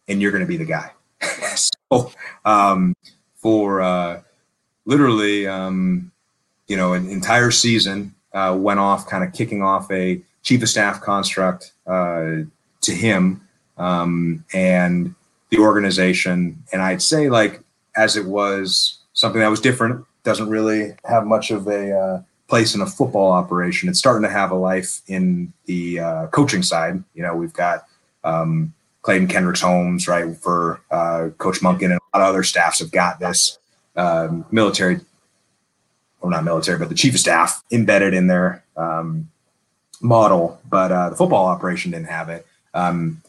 [0.09, 0.91] and you're going to be the guy."
[1.55, 2.13] so
[2.45, 2.97] um,
[3.37, 4.21] for uh,
[4.85, 6.11] literally, um,
[6.67, 10.69] you know, an entire season uh, went off, kind of kicking off a chief of
[10.69, 12.39] staff construct uh,
[12.81, 13.47] to him
[13.79, 15.15] um, and
[15.51, 16.63] the organization.
[16.73, 17.63] And I'd say, like,
[17.97, 22.75] as it was something that was different, doesn't really have much of a uh, place
[22.75, 23.89] in a football operation.
[23.89, 27.03] It's starting to have a life in the uh, coaching side.
[27.15, 27.87] You know, we've got
[28.25, 32.79] um, Clayton Kendricks Holmes, right, for uh, Coach Monken and a lot of other staffs
[32.79, 33.59] have got this
[33.97, 35.01] um, military,
[36.21, 39.29] or not military, but the chief of staff embedded in their um,
[40.01, 40.61] model.
[40.69, 42.47] But uh, the football operation didn't have it.
[42.75, 43.23] Um,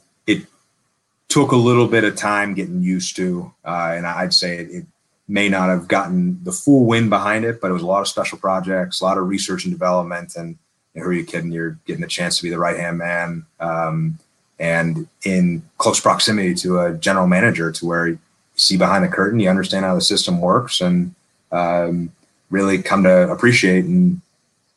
[1.34, 4.86] took a little bit of time getting used to, uh, and I'd say it, it
[5.28, 8.08] may not have gotten the full wind behind it, but it was a lot of
[8.08, 10.60] special projects, a lot of research and development, and
[10.94, 11.52] who are you kidding?
[11.52, 13.48] You're getting a chance to be the right hand man.
[13.60, 14.20] Um,
[14.60, 18.20] and in close proximity to a general manager to where you
[18.56, 21.16] see behind the curtain, you understand how the system works and
[21.52, 22.12] um,
[22.52, 24.22] really come to appreciate and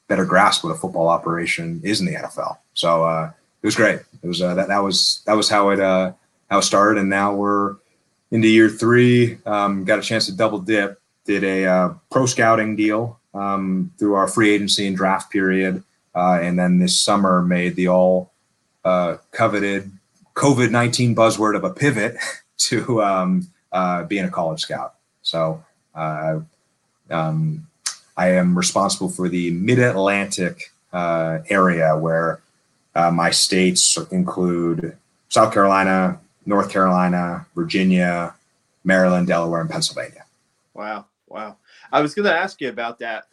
[0.08, 2.56] better grasp what a football operation is in the NFL.
[2.72, 4.00] So uh, it was great.
[4.22, 6.12] It was uh, that that was that was how it uh,
[6.50, 7.76] how it started, and now we're
[8.30, 9.38] into year three.
[9.46, 11.00] Um, got a chance to double dip.
[11.24, 15.82] Did a uh, pro scouting deal um, through our free agency and draft period,
[16.14, 18.32] uh, and then this summer made the all
[18.84, 19.90] uh, coveted
[20.34, 22.16] COVID 19 buzzword of a pivot
[22.58, 24.94] to um, uh, being a college scout.
[25.22, 26.40] So uh,
[27.10, 27.66] um,
[28.16, 32.40] I am responsible for the mid Atlantic uh, area where
[32.94, 34.96] my states include
[35.28, 38.34] South Carolina, North Carolina, Virginia,
[38.84, 40.24] Maryland, Delaware, and Pennsylvania.
[40.74, 41.06] Wow.
[41.28, 41.56] Wow.
[41.90, 43.24] I was going to ask you about that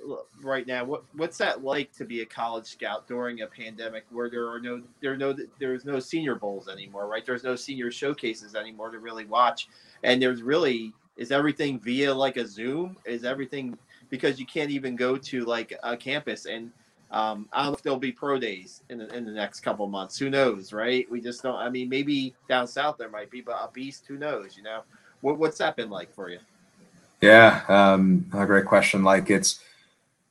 [0.42, 0.84] right now.
[0.84, 4.60] What what's that like to be a college scout during a pandemic where there are
[4.60, 7.26] no there are no there's no senior bowls anymore, right?
[7.26, 9.70] There's no senior showcases anymore to really watch,
[10.04, 12.98] and there's really is everything via like a Zoom?
[13.06, 13.78] Is everything
[14.10, 16.72] because you can't even go to like a campus and
[17.14, 19.88] um, I don't know if there'll be pro days in the, in the next couple
[19.88, 20.18] months.
[20.18, 21.10] Who knows, right?
[21.12, 21.56] We just don't.
[21.56, 24.58] I mean, maybe down south there might be, but up east, who knows?
[24.58, 24.82] You know,
[25.22, 26.40] what, what's that been like for you?
[27.22, 29.04] Yeah, um, a great question.
[29.04, 29.60] Like it's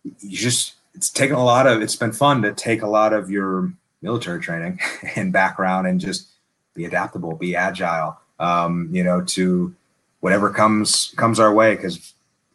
[0.03, 3.31] you just it's taken a lot of it's been fun to take a lot of
[3.31, 4.81] your military training
[5.16, 6.31] and background and just
[6.75, 8.18] be adaptable, be agile.
[8.40, 9.73] Um, you know, to
[10.18, 12.12] whatever comes comes our way because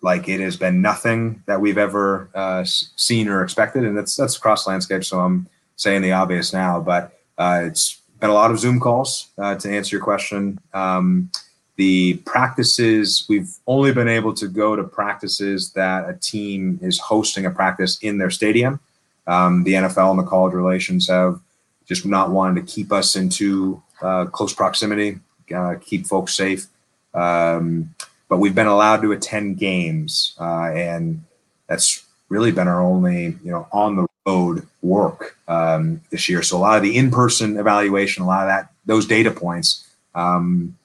[0.07, 4.37] like it has been nothing that we've ever uh, seen or expected, and that's that's
[4.37, 5.03] across landscape.
[5.03, 9.27] So I'm saying the obvious now, but uh, it's been a lot of Zoom calls
[9.37, 10.59] uh, to answer your question.
[10.73, 11.29] Um,
[11.75, 17.45] the practices we've only been able to go to practices that a team is hosting
[17.45, 18.79] a practice in their stadium
[19.27, 21.39] um, the nfl and the college relations have
[21.85, 25.19] just not wanted to keep us into uh, close proximity
[25.55, 26.65] uh, keep folks safe
[27.13, 27.93] um,
[28.29, 31.23] but we've been allowed to attend games uh, and
[31.67, 36.57] that's really been our only you know on the road work um, this year so
[36.57, 40.75] a lot of the in-person evaluation a lot of that those data points um,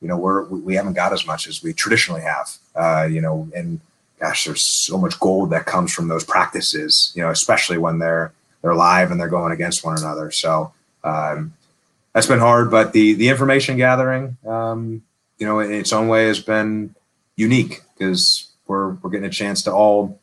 [0.00, 2.50] you know, we're we haven't got as much as we traditionally have.
[2.74, 3.80] Uh, you know, and
[4.20, 7.12] gosh, there's so much gold that comes from those practices.
[7.14, 8.32] You know, especially when they're
[8.62, 10.30] they're live and they're going against one another.
[10.30, 10.72] So
[11.04, 11.54] um,
[12.12, 15.02] that's been hard, but the the information gathering, um,
[15.38, 16.94] you know, in its own way has been
[17.36, 20.20] unique because we're we're getting a chance to all.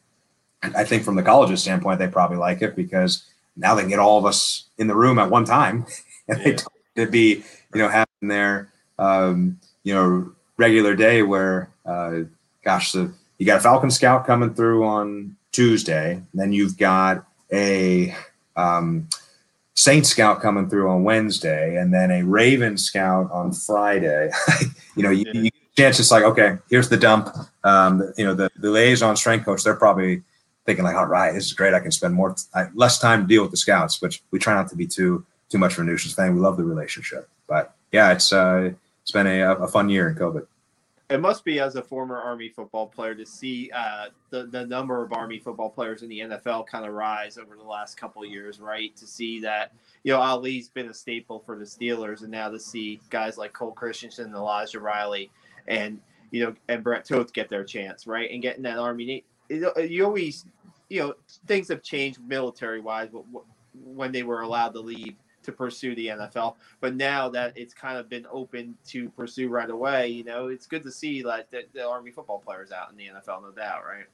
[0.63, 3.23] I think from the college's standpoint, they probably like it because
[3.56, 5.86] now they can get all of us in the room at one time,
[6.28, 6.56] and yeah.
[6.95, 12.21] they to be you know having their um, you know, regular day where, uh,
[12.63, 18.15] gosh, the, you got a Falcon Scout coming through on Tuesday, then you've got a
[18.56, 19.08] um,
[19.76, 24.32] Saint Scout coming through on Wednesday, and then a Raven Scout on Friday.
[24.96, 27.30] you know, you, you chance it's like, okay, here's the dump.
[27.64, 30.24] Um, you know, the, the liaison strength coach, they're probably
[30.66, 31.74] thinking like, all right, this is great.
[31.74, 32.36] I can spend more,
[32.74, 35.58] less time to deal with the scouts, which we try not to be too, too
[35.58, 36.34] much of a nuisance thing.
[36.34, 38.72] We love the relationship, but yeah, it's, uh,
[39.04, 40.48] it's been a, a fun year in COVID.
[41.10, 45.04] It must be as a former Army football player to see uh, the the number
[45.04, 48.60] of Army football players in the NFL kind of rise over the last couple years,
[48.60, 48.96] right?
[48.96, 49.72] To see that
[50.04, 53.54] you know Ali's been a staple for the Steelers, and now to see guys like
[53.54, 55.30] Cole Christiansen, Elijah Riley,
[55.68, 56.00] and
[56.32, 58.32] you know and Brett Toth get their chance, right?
[58.32, 60.46] And getting that Army, you always
[60.89, 61.13] you know
[61.46, 63.26] things have changed military wise, but
[63.84, 65.16] when they were allowed to leave
[65.46, 66.56] to pursue the NFL.
[66.82, 70.68] But now that it's kind of been open to pursue right away, you know, it's
[70.68, 73.86] good to see like the, the Army football players out in the NFL, no doubt,
[73.86, 74.06] right?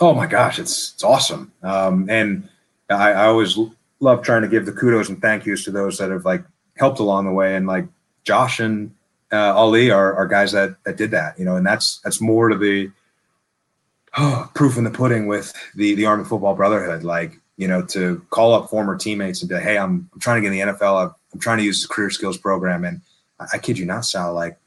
[0.00, 1.52] Oh my gosh, it's it's awesome.
[1.62, 2.48] Um, and
[2.90, 3.58] I, I always
[4.00, 6.44] love trying to give the kudos and thank yous to those that have like
[6.76, 7.56] helped along the way.
[7.56, 7.86] And like
[8.24, 8.94] Josh and
[9.32, 12.48] uh, Ali are, are guys that that did that, you know, and that's that's more
[12.48, 12.90] to the
[14.16, 17.04] oh, proof in the pudding with the the Army Football Brotherhood.
[17.04, 20.42] Like you know, to call up former teammates and be like, hey, I'm, I'm trying
[20.42, 21.14] to get in the NFL.
[21.32, 22.84] I'm trying to use the career skills program.
[22.84, 23.00] And
[23.38, 24.58] I, I kid you not, Sal, like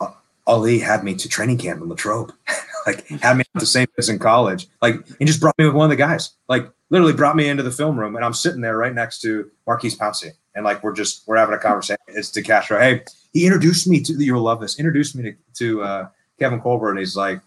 [0.00, 0.10] uh,
[0.46, 2.32] Ali had me to training camp in Latrobe,
[2.86, 5.74] like had me at the same place in college, like, and just brought me with
[5.74, 8.60] one of the guys, like literally brought me into the film room and I'm sitting
[8.60, 10.32] there right next to Maurkice Pouncey.
[10.54, 11.98] And like, we're just, we're having a conversation.
[12.08, 12.78] it's DeCastro.
[12.78, 14.78] Hey, he introduced me to you'll love this.
[14.78, 17.40] Introduced me to to uh, Kevin Colbert, and he's like,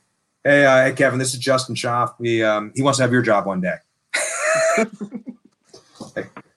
[0.43, 2.15] "Hey, uh, hey, Kevin, this is Justin Schaff.
[2.19, 3.75] We um, he wants to have your job one day."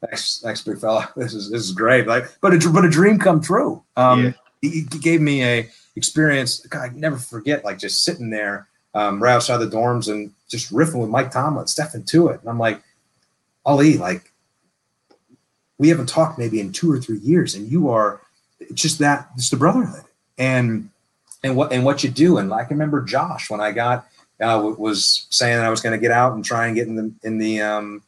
[0.01, 1.11] Thanks, thanks, big fella.
[1.17, 2.07] This is this is great.
[2.07, 3.83] Like, but a but a dream come true.
[3.97, 4.33] Um, yeah.
[4.63, 6.61] he, he, gave me a experience.
[6.67, 7.65] God, I never forget.
[7.65, 11.67] Like just sitting there um, right outside the dorms and just riffing with Mike Tomlin,
[11.67, 12.83] Stephen Tuitt, and I'm like,
[13.65, 14.33] Ali, like
[15.79, 18.21] we haven't talked maybe in two or three years, and you are
[18.75, 19.29] just that.
[19.37, 20.05] It's the brotherhood,
[20.37, 20.91] and
[21.43, 22.39] and what and what you do.
[22.39, 24.07] And I can remember Josh when I got
[24.41, 27.13] uh, was saying I was going to get out and try and get in the
[27.23, 28.03] in the um,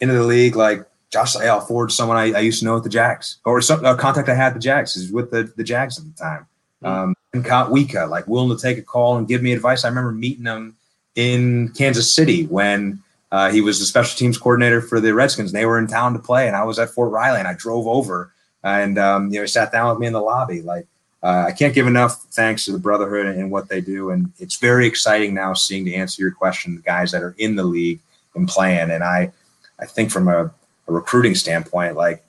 [0.00, 0.56] into the league.
[0.56, 3.84] Like Josh, I'll forward someone I, I used to know at the Jags or some
[3.84, 6.46] a contact I had at the Jags is with the the Jags at the time.
[6.82, 6.86] Mm-hmm.
[6.86, 9.84] Um, and Kotwica, like willing to take a call and give me advice.
[9.84, 10.76] I remember meeting him
[11.14, 15.52] in Kansas City when uh, he was the special teams coordinator for the Redskins.
[15.52, 17.86] They were in town to play, and I was at Fort Riley, and I drove
[17.86, 18.32] over,
[18.62, 20.62] and um, you know, sat down with me in the lobby.
[20.62, 20.86] Like,
[21.22, 24.32] uh, I can't give enough thanks to the Brotherhood and, and what they do, and
[24.38, 27.64] it's very exciting now seeing to answer your question, the guys that are in the
[27.64, 28.00] league
[28.34, 28.90] and playing.
[28.90, 29.32] And I,
[29.78, 30.46] I think from a,
[30.88, 32.24] a recruiting standpoint, like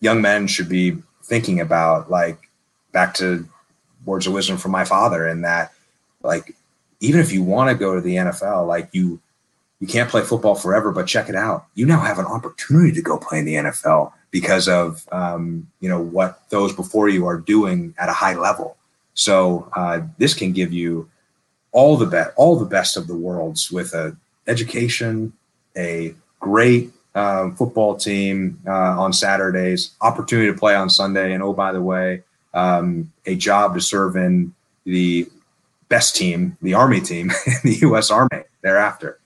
[0.00, 2.50] young men should be thinking about like
[2.92, 3.48] back to
[4.04, 5.72] words of wisdom from my father, and that
[6.22, 6.54] like
[7.00, 9.20] even if you want to go to the NFL, like you
[9.80, 11.66] you can't play football forever, but check it out.
[11.74, 15.88] You now have an opportunity to go play in the NFL because of um, you
[15.88, 18.76] know what those before you are doing at a high level.
[19.14, 21.08] So uh, this can give you
[21.72, 24.16] all the best, all the best of the worlds with a
[24.46, 25.32] education,
[25.76, 31.52] a great um, football team uh, on Saturdays, opportunity to play on Sunday, and oh
[31.52, 32.22] by the way,
[32.54, 35.28] um, a job to serve in the
[35.88, 38.10] best team, the Army team in the U.S.
[38.10, 39.18] Army thereafter.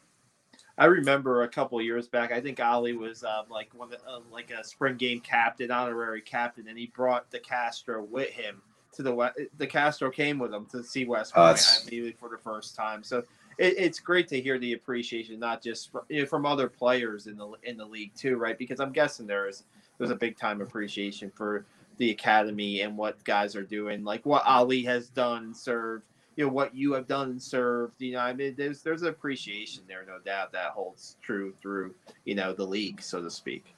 [0.79, 2.33] I remember a couple years back.
[2.33, 6.69] I think Ali was um, like one, uh, like a spring game captain, honorary captain,
[6.69, 8.63] and he brought DeCastro with him
[8.95, 9.39] to the West.
[9.59, 13.03] DeCastro came with him to see West Point, uh, I believe, for the first time.
[13.03, 13.25] So
[13.61, 17.29] it, it's great to hear the appreciation, not just from, you know, from other players
[17.29, 18.59] in the in the league too, right?
[18.59, 19.65] Because I'm guessing there is
[19.99, 21.67] there's a big time appreciation for
[21.99, 26.05] the academy and what guys are doing, like what Ali has done, served
[26.37, 28.01] you know what you have done and served.
[28.01, 31.95] You know, I mean, there's there's appreciation there, no doubt that holds true through
[32.25, 33.75] you know the league, so to speak.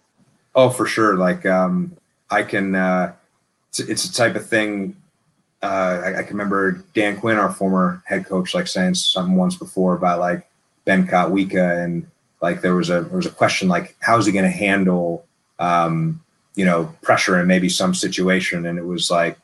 [0.54, 1.16] Oh, for sure.
[1.16, 1.96] Like um,
[2.30, 2.74] I can.
[2.76, 3.14] Uh,
[3.70, 4.96] it's, it's a type of thing.
[5.62, 9.54] Uh, I, I, can remember Dan Quinn, our former head coach, like saying something once
[9.54, 10.48] before about like
[10.84, 12.06] Ben Kotwica, and
[12.40, 15.24] like there was a there was a question like how is he going to handle
[15.60, 16.20] um,
[16.56, 19.38] you know pressure in maybe some situation, and it was like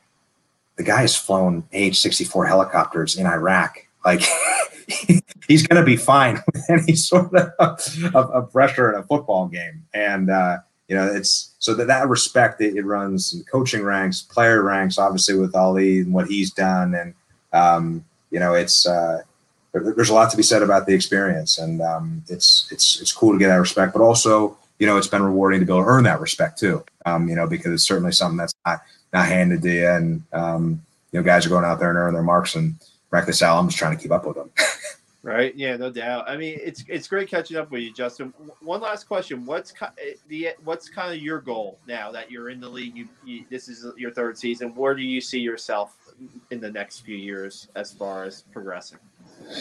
[0.79, 3.85] the guy has flown AH-64 helicopters in Iraq.
[4.05, 4.21] Like
[5.47, 9.47] he's going to be fine with any sort of, of, of, pressure in a football
[9.47, 9.83] game.
[9.93, 10.59] And, uh,
[10.89, 14.97] you know, it's so that that respect, it, it runs in coaching ranks, player ranks,
[14.97, 16.95] obviously with Ali and what he's done.
[16.95, 17.13] And,
[17.53, 19.21] um, you know, it's, uh,
[19.71, 23.33] there's a lot to be said about the experience and um, it's, it's, it's cool
[23.33, 25.89] to get that respect, but also, you know, it's been rewarding to be able to
[25.89, 26.83] earn that respect too.
[27.05, 28.81] Um, you know, because it's certainly something that's not
[29.13, 29.87] not handed to you.
[29.87, 30.81] And um,
[31.11, 32.55] you know, guys are going out there and earning their marks.
[32.55, 32.75] And
[33.09, 34.49] frankly, Sal, I'm just trying to keep up with them.
[35.23, 35.53] right?
[35.55, 36.29] Yeah, no doubt.
[36.29, 38.33] I mean, it's it's great catching up with you, Justin.
[38.61, 42.59] One last question: What's eh, the what's kind of your goal now that you're in
[42.59, 42.95] the league?
[42.95, 44.73] You, you, this is your third season.
[44.75, 45.95] Where do you see yourself
[46.51, 48.99] in the next few years as far as progressing?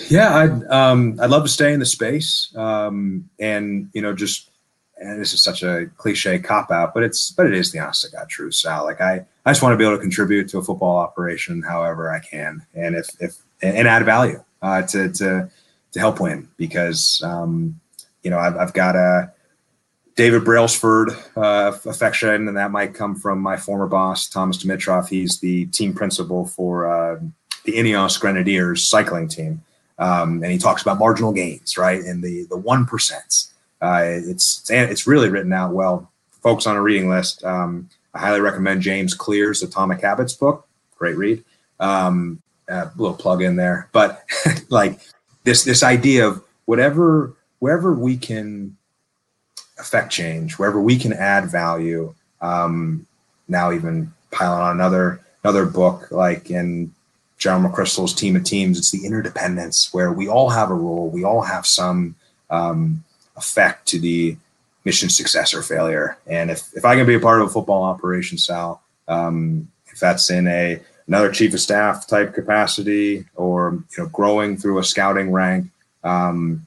[0.08, 4.50] Yeah, I'd um, I'd love to stay in the space, um, and you know, just
[5.00, 8.04] and this is such a cliche cop out, but it's but it is the honest
[8.04, 8.84] to God truth, Sal.
[8.84, 12.12] Like I, I just want to be able to contribute to a football operation however
[12.12, 15.50] I can, and if if and add value uh, to to
[15.92, 17.80] to help win because um,
[18.22, 19.32] you know I've, I've got a
[20.16, 25.08] David Brailsford uh, affection, and that might come from my former boss Thomas Dimitroff.
[25.08, 27.20] He's the team principal for uh,
[27.64, 29.62] the Ineos Grenadiers cycling team,
[29.98, 34.68] um, and he talks about marginal gains, right, and the the one percents uh, it's
[34.70, 36.10] it's really written out well.
[36.42, 40.66] Folks on a reading list, um, I highly recommend James Clear's Atomic Habits book.
[40.96, 41.44] Great read.
[41.80, 44.24] Um, a little plug in there, but
[44.68, 45.00] like
[45.44, 48.76] this this idea of whatever wherever we can
[49.78, 52.14] affect change, wherever we can add value.
[52.40, 53.06] Um,
[53.48, 56.92] now even piling on another another book like in
[57.38, 61.24] John McChrystal's Team of Teams, it's the interdependence where we all have a role, we
[61.24, 62.16] all have some
[62.50, 63.04] um,
[63.36, 64.36] effect to the
[64.84, 66.18] mission success or failure.
[66.26, 70.00] And if, if I can be a part of a football operation, Sal, um, if
[70.00, 74.84] that's in a another chief of staff type capacity or you know growing through a
[74.84, 75.66] scouting rank,
[76.04, 76.66] um,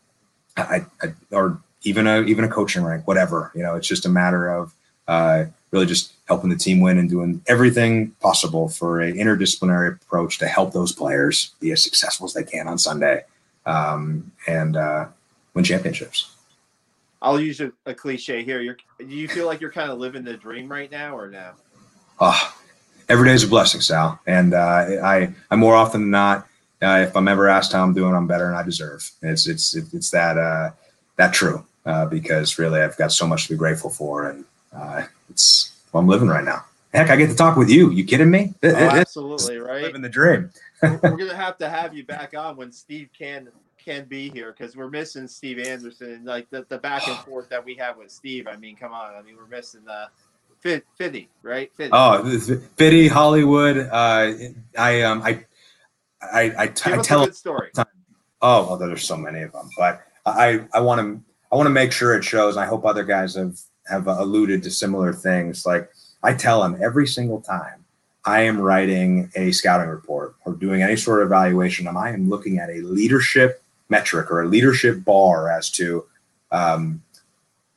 [0.57, 3.51] I, I, or even a even a coaching rank, whatever.
[3.55, 4.73] You know, it's just a matter of
[5.07, 10.39] uh, really just helping the team win and doing everything possible for an interdisciplinary approach
[10.39, 13.23] to help those players be as successful as they can on Sunday
[13.65, 15.07] um, and uh,
[15.53, 16.35] win championships.
[17.21, 18.61] I'll use a, a, cliche here.
[18.61, 21.51] You're, do you feel like you're kind of living the dream right now, or no?
[22.19, 22.55] Oh,
[23.11, 24.19] every day is a blessing, Sal.
[24.25, 24.57] And uh,
[25.03, 26.47] I, I more often than not,
[26.81, 29.09] uh, if I'm ever asked how I'm doing, I'm better than I deserve.
[29.21, 30.71] It's it's it's that uh,
[31.17, 35.03] that true uh, because really I've got so much to be grateful for, and uh,
[35.29, 36.65] it's well, I'm living right now.
[36.93, 37.91] Heck, I get to talk with you.
[37.91, 38.53] You kidding me?
[38.63, 39.83] Oh, absolutely, right.
[39.83, 40.49] Living the dream.
[40.81, 44.55] we're, we're gonna have to have you back on when Steve can can be here
[44.57, 47.97] because we're missing Steve Anderson and like the, the back and forth that we have
[47.97, 48.47] with Steve.
[48.47, 49.13] I mean, come on.
[49.13, 50.07] I mean, we're missing the
[50.61, 51.71] Fit, Fitty, right?
[51.75, 51.89] Fitty.
[51.91, 52.39] Oh,
[52.75, 53.77] Fitty, Hollywood.
[53.77, 54.33] Uh,
[54.77, 55.43] I um, I,
[56.21, 57.71] I, I, t- I tell a good story.
[58.43, 61.71] Oh, well, there's so many of them, but I, I want to, I want to
[61.71, 62.57] make sure it shows.
[62.57, 65.65] I hope other guys have have alluded to similar things.
[65.65, 65.89] Like
[66.23, 67.83] I tell them every single time
[68.25, 72.59] I am writing a scouting report or doing any sort of evaluation, I am looking
[72.59, 76.05] at a leadership metric or a leadership bar as to
[76.51, 77.01] um,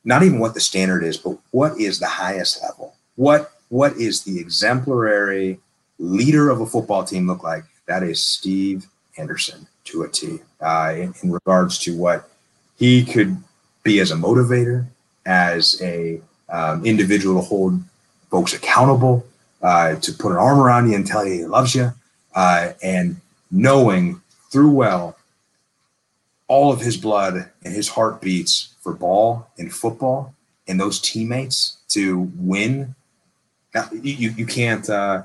[0.05, 2.95] not even what the standard is, but what is the highest level?
[3.15, 5.59] What what is the exemplary
[5.97, 7.63] leader of a football team look like?
[7.87, 8.85] That is Steve
[9.17, 10.39] Anderson to a T.
[10.61, 12.29] Uh, in, in regards to what
[12.77, 13.37] he could
[13.83, 14.85] be as a motivator,
[15.25, 17.81] as a um, individual to hold
[18.29, 19.25] folks accountable,
[19.61, 21.91] uh, to put an arm around you and tell you he loves you,
[22.35, 25.17] uh, and knowing through well
[26.47, 30.33] all of his blood and his heart beats for ball and football
[30.67, 32.95] and those teammates to win.
[33.73, 35.23] Now, you, you can't uh,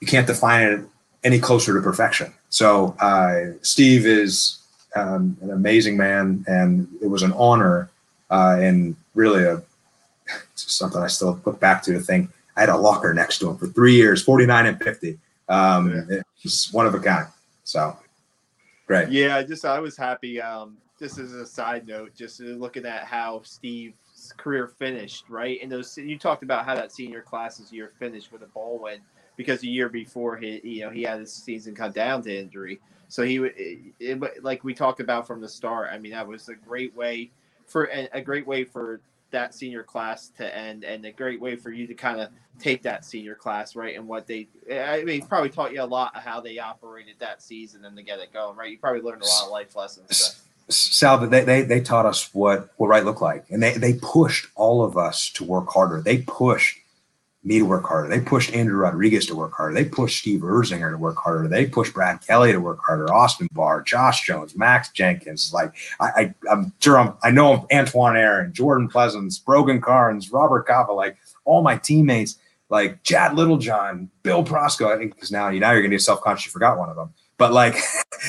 [0.00, 0.80] you can't define it
[1.22, 2.32] any closer to perfection.
[2.48, 4.58] So uh, Steve is
[4.96, 7.90] um, an amazing man, and it was an honor
[8.30, 9.62] uh, and really a
[10.54, 13.56] something I still look back to to think I had a locker next to him
[13.56, 15.18] for three years, 49 and 50.
[15.48, 16.20] Um, yeah.
[16.72, 17.26] One of a kind.
[17.64, 17.96] So
[18.90, 19.10] great.
[19.10, 20.40] Yeah, just I was happy.
[20.40, 25.58] Um, just as a side note, just looking at how Steve's career finished, right?
[25.62, 28.98] And those you talked about how that senior class's year finished with a bowl win
[29.36, 32.80] because the year before he, you know, he had his season cut down to injury.
[33.08, 35.90] So he, it, it, like we talked about from the start.
[35.92, 37.30] I mean, that was a great way
[37.66, 39.00] for a great way for
[39.30, 42.28] that senior class to end and a great way for you to kind of
[42.58, 46.14] take that senior class right and what they i mean probably taught you a lot
[46.14, 49.22] of how they operated that season and to get it going right you probably learned
[49.22, 50.40] a lot of life lessons so.
[50.70, 53.44] Sal, they, they, they taught us what, what right looked like.
[53.50, 56.00] And they, they pushed all of us to work harder.
[56.00, 56.78] They pushed
[57.42, 58.08] me to work harder.
[58.08, 59.74] They pushed Andrew Rodriguez to work harder.
[59.74, 61.48] They pushed Steve Erzinger to work harder.
[61.48, 63.12] They pushed Brad Kelly to work harder.
[63.12, 65.52] Austin Barr, Josh Jones, Max Jenkins.
[65.52, 70.66] Like I, I am sure I'm, I know Antoine Aaron, Jordan Pleasants, Brogan Carnes, Robert
[70.66, 72.38] Kava, like all my teammates,
[72.68, 74.94] like Chad Littlejohn, Bill Prosco.
[74.94, 76.96] I think because now you now you're gonna be self conscious you forgot one of
[76.96, 77.12] them.
[77.38, 77.76] But like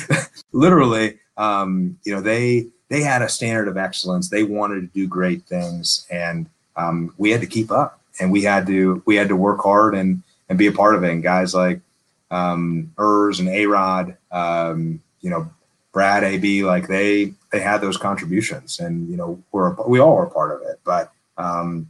[0.53, 4.29] literally, um, you know, they they had a standard of excellence.
[4.29, 8.43] They wanted to do great things, and um, we had to keep up and we
[8.43, 11.11] had to we had to work hard and and be a part of it.
[11.11, 11.81] And guys like
[12.29, 15.49] um, and A Rod, um, you know,
[15.91, 20.27] Brad, AB, like they they had those contributions, and you know, we're we all were
[20.27, 20.79] part of it.
[20.85, 21.89] But um,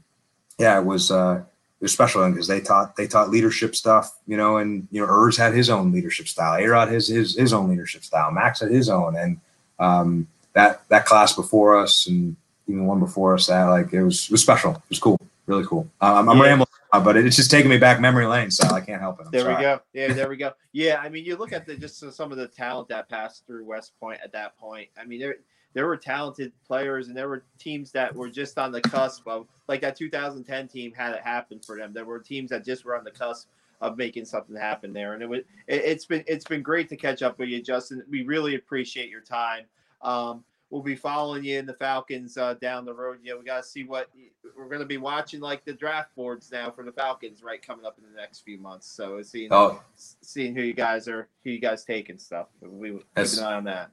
[0.57, 1.43] yeah, it was uh,
[1.79, 2.27] it was special.
[2.29, 5.69] Because they taught they taught leadership stuff, you know, and you know, Ers had his
[5.69, 9.15] own leadership style, A Rod his his his own leadership style, Max had his own,
[9.15, 9.39] and
[9.79, 12.35] um, that that class before us and
[12.67, 15.65] even one before us, that like it was it was special, it was cool really
[15.65, 15.89] cool.
[16.01, 16.43] Um, I'm yeah.
[16.43, 19.25] rambling, but it's just taking me back memory lane, so I can't help it.
[19.25, 19.55] I'm there sorry.
[19.55, 19.79] we go.
[19.93, 20.51] Yeah, there we go.
[20.71, 23.65] Yeah, I mean, you look at the just some of the talent that passed through
[23.65, 24.89] West Point at that point.
[24.97, 25.35] I mean, there
[25.73, 29.47] there were talented players, and there were teams that were just on the cusp of
[29.67, 31.93] like that 2010 team had it happen for them.
[31.93, 33.47] There were teams that just were on the cusp
[33.79, 36.95] of making something happen there, and it was it, has been it's been great to
[36.95, 38.03] catch up with you, Justin.
[38.09, 39.63] We really appreciate your time.
[40.01, 43.19] Um, we'll be following you in the Falcons uh, down the road.
[43.21, 44.09] Yeah, we got to see what
[44.57, 47.85] we're going to be watching, like the draft boards now for the Falcons, right, coming
[47.85, 48.87] up in the next few months.
[48.87, 49.81] So seeing oh.
[49.95, 52.47] seeing who you guys are, who you guys take and stuff.
[52.61, 53.91] We keep an eye on that.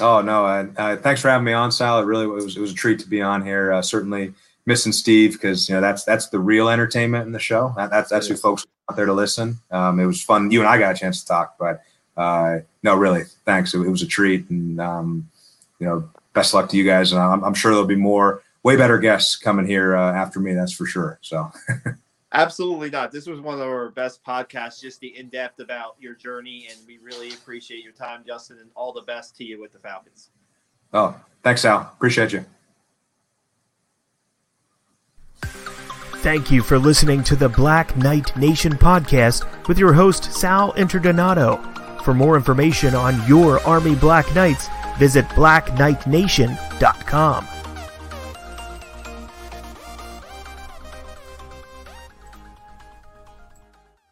[0.00, 0.44] Oh no!
[0.44, 2.00] Uh, uh, thanks for having me on, Sal.
[2.00, 3.72] It really was it was a treat to be on here.
[3.72, 4.34] Uh, certainly
[4.66, 7.72] missing Steve because you know that's that's the real entertainment in the show.
[7.76, 9.58] That, that's that's who folks out there to listen.
[9.70, 10.50] Um, it was fun.
[10.50, 11.82] You and I got a chance to talk, but
[12.16, 13.74] uh, no, really, thanks.
[13.74, 15.28] It, it was a treat, and um,
[15.78, 17.12] you know, best luck to you guys.
[17.12, 20.54] And I'm, I'm sure there'll be more, way better guests coming here uh, after me.
[20.54, 21.18] That's for sure.
[21.22, 21.50] So.
[22.32, 23.10] Absolutely not.
[23.10, 26.78] This was one of our best podcasts, just the in depth about your journey, and
[26.86, 30.28] we really appreciate your time, Justin, and all the best to you with the Falcons.
[30.92, 31.80] Oh, thanks, Al.
[31.80, 32.44] Appreciate you.
[36.20, 42.02] Thank you for listening to the Black Knight Nation podcast with your host, Sal Interdonato.
[42.02, 44.68] For more information on your Army Black Knights,
[44.98, 47.57] visit blackknightnation.com.